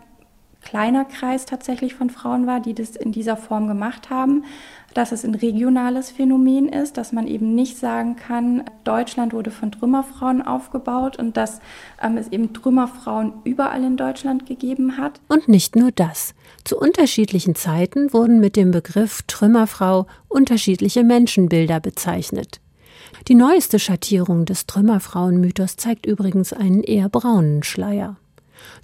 kleiner 0.61 1.05
Kreis 1.05 1.45
tatsächlich 1.45 1.95
von 1.95 2.09
Frauen 2.09 2.45
war, 2.45 2.59
die 2.59 2.73
das 2.73 2.95
in 2.95 3.11
dieser 3.11 3.35
Form 3.35 3.67
gemacht 3.67 4.09
haben 4.09 4.43
dass 4.93 5.11
es 5.11 5.23
ein 5.23 5.35
regionales 5.35 6.11
Phänomen 6.11 6.69
ist, 6.69 6.97
dass 6.97 7.11
man 7.11 7.27
eben 7.27 7.55
nicht 7.55 7.77
sagen 7.77 8.15
kann, 8.15 8.63
Deutschland 8.83 9.33
wurde 9.33 9.51
von 9.51 9.71
Trümmerfrauen 9.71 10.41
aufgebaut 10.41 11.17
und 11.17 11.37
dass 11.37 11.59
ähm, 12.01 12.17
es 12.17 12.27
eben 12.29 12.53
Trümmerfrauen 12.53 13.33
überall 13.43 13.83
in 13.83 13.97
Deutschland 13.97 14.45
gegeben 14.45 14.97
hat. 14.97 15.19
Und 15.27 15.47
nicht 15.47 15.75
nur 15.75 15.91
das. 15.91 16.33
Zu 16.63 16.77
unterschiedlichen 16.77 17.55
Zeiten 17.55 18.13
wurden 18.13 18.39
mit 18.39 18.55
dem 18.55 18.71
Begriff 18.71 19.21
Trümmerfrau 19.27 20.07
unterschiedliche 20.27 21.03
Menschenbilder 21.03 21.79
bezeichnet. 21.79 22.59
Die 23.27 23.35
neueste 23.35 23.79
Schattierung 23.79 24.45
des 24.45 24.65
Trümmerfrauenmythos 24.65 25.75
zeigt 25.75 26.05
übrigens 26.05 26.53
einen 26.53 26.83
eher 26.83 27.09
braunen 27.09 27.63
Schleier. 27.63 28.17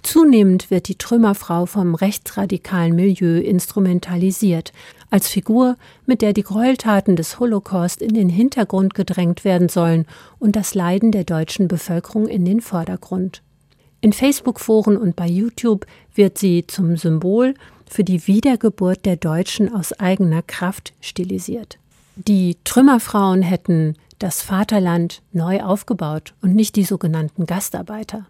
Zunehmend 0.02 0.70
wird 0.70 0.88
die 0.88 0.96
Trümmerfrau 0.96 1.66
vom 1.66 1.94
rechtsradikalen 1.94 2.94
Milieu 2.94 3.38
instrumentalisiert, 3.38 4.72
als 5.10 5.28
Figur, 5.28 5.76
mit 6.06 6.22
der 6.22 6.32
die 6.32 6.42
Gräueltaten 6.42 7.16
des 7.16 7.38
Holocaust 7.40 8.00
in 8.00 8.14
den 8.14 8.28
Hintergrund 8.28 8.94
gedrängt 8.94 9.44
werden 9.44 9.68
sollen 9.68 10.06
und 10.38 10.56
das 10.56 10.74
Leiden 10.74 11.12
der 11.12 11.24
deutschen 11.24 11.68
Bevölkerung 11.68 12.28
in 12.28 12.44
den 12.44 12.60
Vordergrund. 12.60 13.42
In 14.00 14.12
Facebook-Foren 14.12 14.96
und 14.96 15.16
bei 15.16 15.26
YouTube 15.26 15.86
wird 16.14 16.38
sie 16.38 16.66
zum 16.66 16.96
Symbol 16.96 17.54
für 17.86 18.04
die 18.04 18.26
Wiedergeburt 18.26 19.04
der 19.04 19.16
Deutschen 19.16 19.74
aus 19.74 19.92
eigener 19.92 20.42
Kraft 20.42 20.92
stilisiert. 21.00 21.78
Die 22.16 22.56
Trümmerfrauen 22.64 23.42
hätten 23.42 23.94
das 24.18 24.42
Vaterland 24.42 25.22
neu 25.32 25.62
aufgebaut 25.62 26.34
und 26.42 26.54
nicht 26.54 26.76
die 26.76 26.84
sogenannten 26.84 27.46
Gastarbeiter. 27.46 28.26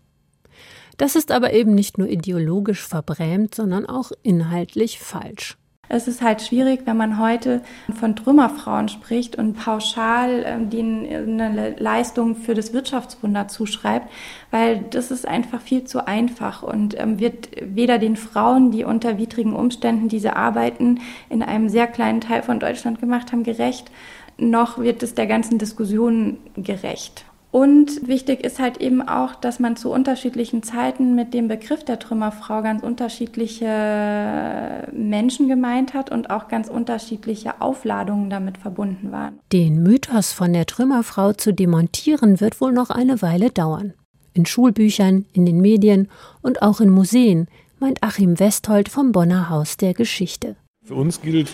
Das 0.98 1.16
ist 1.16 1.30
aber 1.30 1.52
eben 1.52 1.74
nicht 1.74 1.96
nur 1.96 2.08
ideologisch 2.08 2.86
verbrämt, 2.86 3.54
sondern 3.54 3.86
auch 3.86 4.10
inhaltlich 4.22 4.98
falsch. 4.98 5.56
Es 5.90 6.06
ist 6.06 6.20
halt 6.20 6.42
schwierig, 6.42 6.82
wenn 6.84 6.98
man 6.98 7.18
heute 7.18 7.62
von 7.98 8.14
Trümmerfrauen 8.14 8.88
spricht 8.88 9.36
und 9.36 9.54
pauschal 9.54 10.42
ähm, 10.44 10.68
denen 10.68 11.40
eine 11.40 11.76
Leistung 11.78 12.36
für 12.36 12.52
das 12.52 12.74
Wirtschaftswunder 12.74 13.48
zuschreibt, 13.48 14.10
weil 14.50 14.84
das 14.90 15.10
ist 15.10 15.26
einfach 15.26 15.62
viel 15.62 15.84
zu 15.84 16.06
einfach 16.06 16.62
und 16.62 16.98
ähm, 17.00 17.18
wird 17.18 17.48
weder 17.62 17.98
den 17.98 18.16
Frauen, 18.16 18.70
die 18.70 18.84
unter 18.84 19.16
widrigen 19.16 19.54
Umständen 19.54 20.08
diese 20.08 20.36
Arbeiten 20.36 21.00
in 21.30 21.42
einem 21.42 21.70
sehr 21.70 21.86
kleinen 21.86 22.20
Teil 22.20 22.42
von 22.42 22.60
Deutschland 22.60 23.00
gemacht 23.00 23.32
haben, 23.32 23.42
gerecht, 23.42 23.90
noch 24.36 24.78
wird 24.78 25.02
es 25.02 25.14
der 25.14 25.26
ganzen 25.26 25.58
Diskussion 25.58 26.38
gerecht. 26.54 27.24
Und 27.50 28.06
wichtig 28.06 28.44
ist 28.44 28.58
halt 28.58 28.78
eben 28.78 29.00
auch, 29.00 29.34
dass 29.34 29.58
man 29.58 29.76
zu 29.76 29.90
unterschiedlichen 29.90 30.62
Zeiten 30.62 31.14
mit 31.14 31.32
dem 31.32 31.48
Begriff 31.48 31.82
der 31.82 31.98
Trümmerfrau 31.98 32.62
ganz 32.62 32.82
unterschiedliche 32.82 34.86
Menschen 34.92 35.48
gemeint 35.48 35.94
hat 35.94 36.10
und 36.10 36.28
auch 36.28 36.48
ganz 36.48 36.68
unterschiedliche 36.68 37.62
Aufladungen 37.62 38.28
damit 38.28 38.58
verbunden 38.58 39.12
waren. 39.12 39.38
Den 39.50 39.82
Mythos 39.82 40.32
von 40.32 40.52
der 40.52 40.66
Trümmerfrau 40.66 41.32
zu 41.32 41.54
demontieren 41.54 42.40
wird 42.40 42.60
wohl 42.60 42.72
noch 42.72 42.90
eine 42.90 43.22
Weile 43.22 43.50
dauern. 43.50 43.94
In 44.34 44.44
Schulbüchern, 44.44 45.24
in 45.32 45.46
den 45.46 45.62
Medien 45.62 46.08
und 46.42 46.60
auch 46.60 46.80
in 46.80 46.90
Museen, 46.90 47.48
meint 47.80 48.02
Achim 48.02 48.38
Westhold 48.38 48.90
vom 48.90 49.12
Bonner 49.12 49.48
Haus 49.48 49.78
der 49.78 49.94
Geschichte. 49.94 50.56
Für 50.84 50.96
uns 50.96 51.22
gilt, 51.22 51.50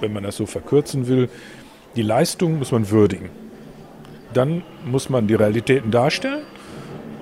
wenn 0.00 0.12
man 0.12 0.24
das 0.24 0.36
so 0.36 0.46
verkürzen 0.46 1.06
will, 1.06 1.28
die 1.94 2.02
Leistung 2.02 2.58
muss 2.58 2.72
man 2.72 2.90
würdigen 2.90 3.30
dann 4.34 4.62
muss 4.84 5.08
man 5.08 5.26
die 5.26 5.34
Realitäten 5.34 5.90
darstellen 5.90 6.44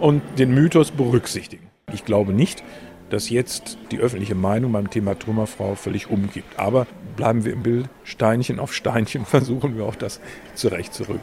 und 0.00 0.22
den 0.38 0.52
Mythos 0.54 0.90
berücksichtigen. 0.90 1.68
Ich 1.92 2.04
glaube 2.04 2.32
nicht, 2.32 2.62
dass 3.10 3.30
jetzt 3.30 3.78
die 3.90 3.98
öffentliche 3.98 4.34
Meinung 4.34 4.72
beim 4.72 4.90
Thema 4.90 5.18
Trümmerfrau 5.18 5.74
völlig 5.74 6.10
umgibt. 6.10 6.58
Aber 6.58 6.86
bleiben 7.16 7.44
wir 7.44 7.52
im 7.52 7.62
Bild, 7.62 7.88
Steinchen 8.04 8.58
auf 8.60 8.74
Steinchen 8.74 9.24
versuchen 9.26 9.76
wir 9.76 9.84
auch 9.84 9.96
das 9.96 10.20
zurechtzurücken. 10.54 11.20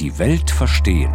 Die 0.00 0.18
Welt 0.18 0.50
verstehen. 0.50 1.14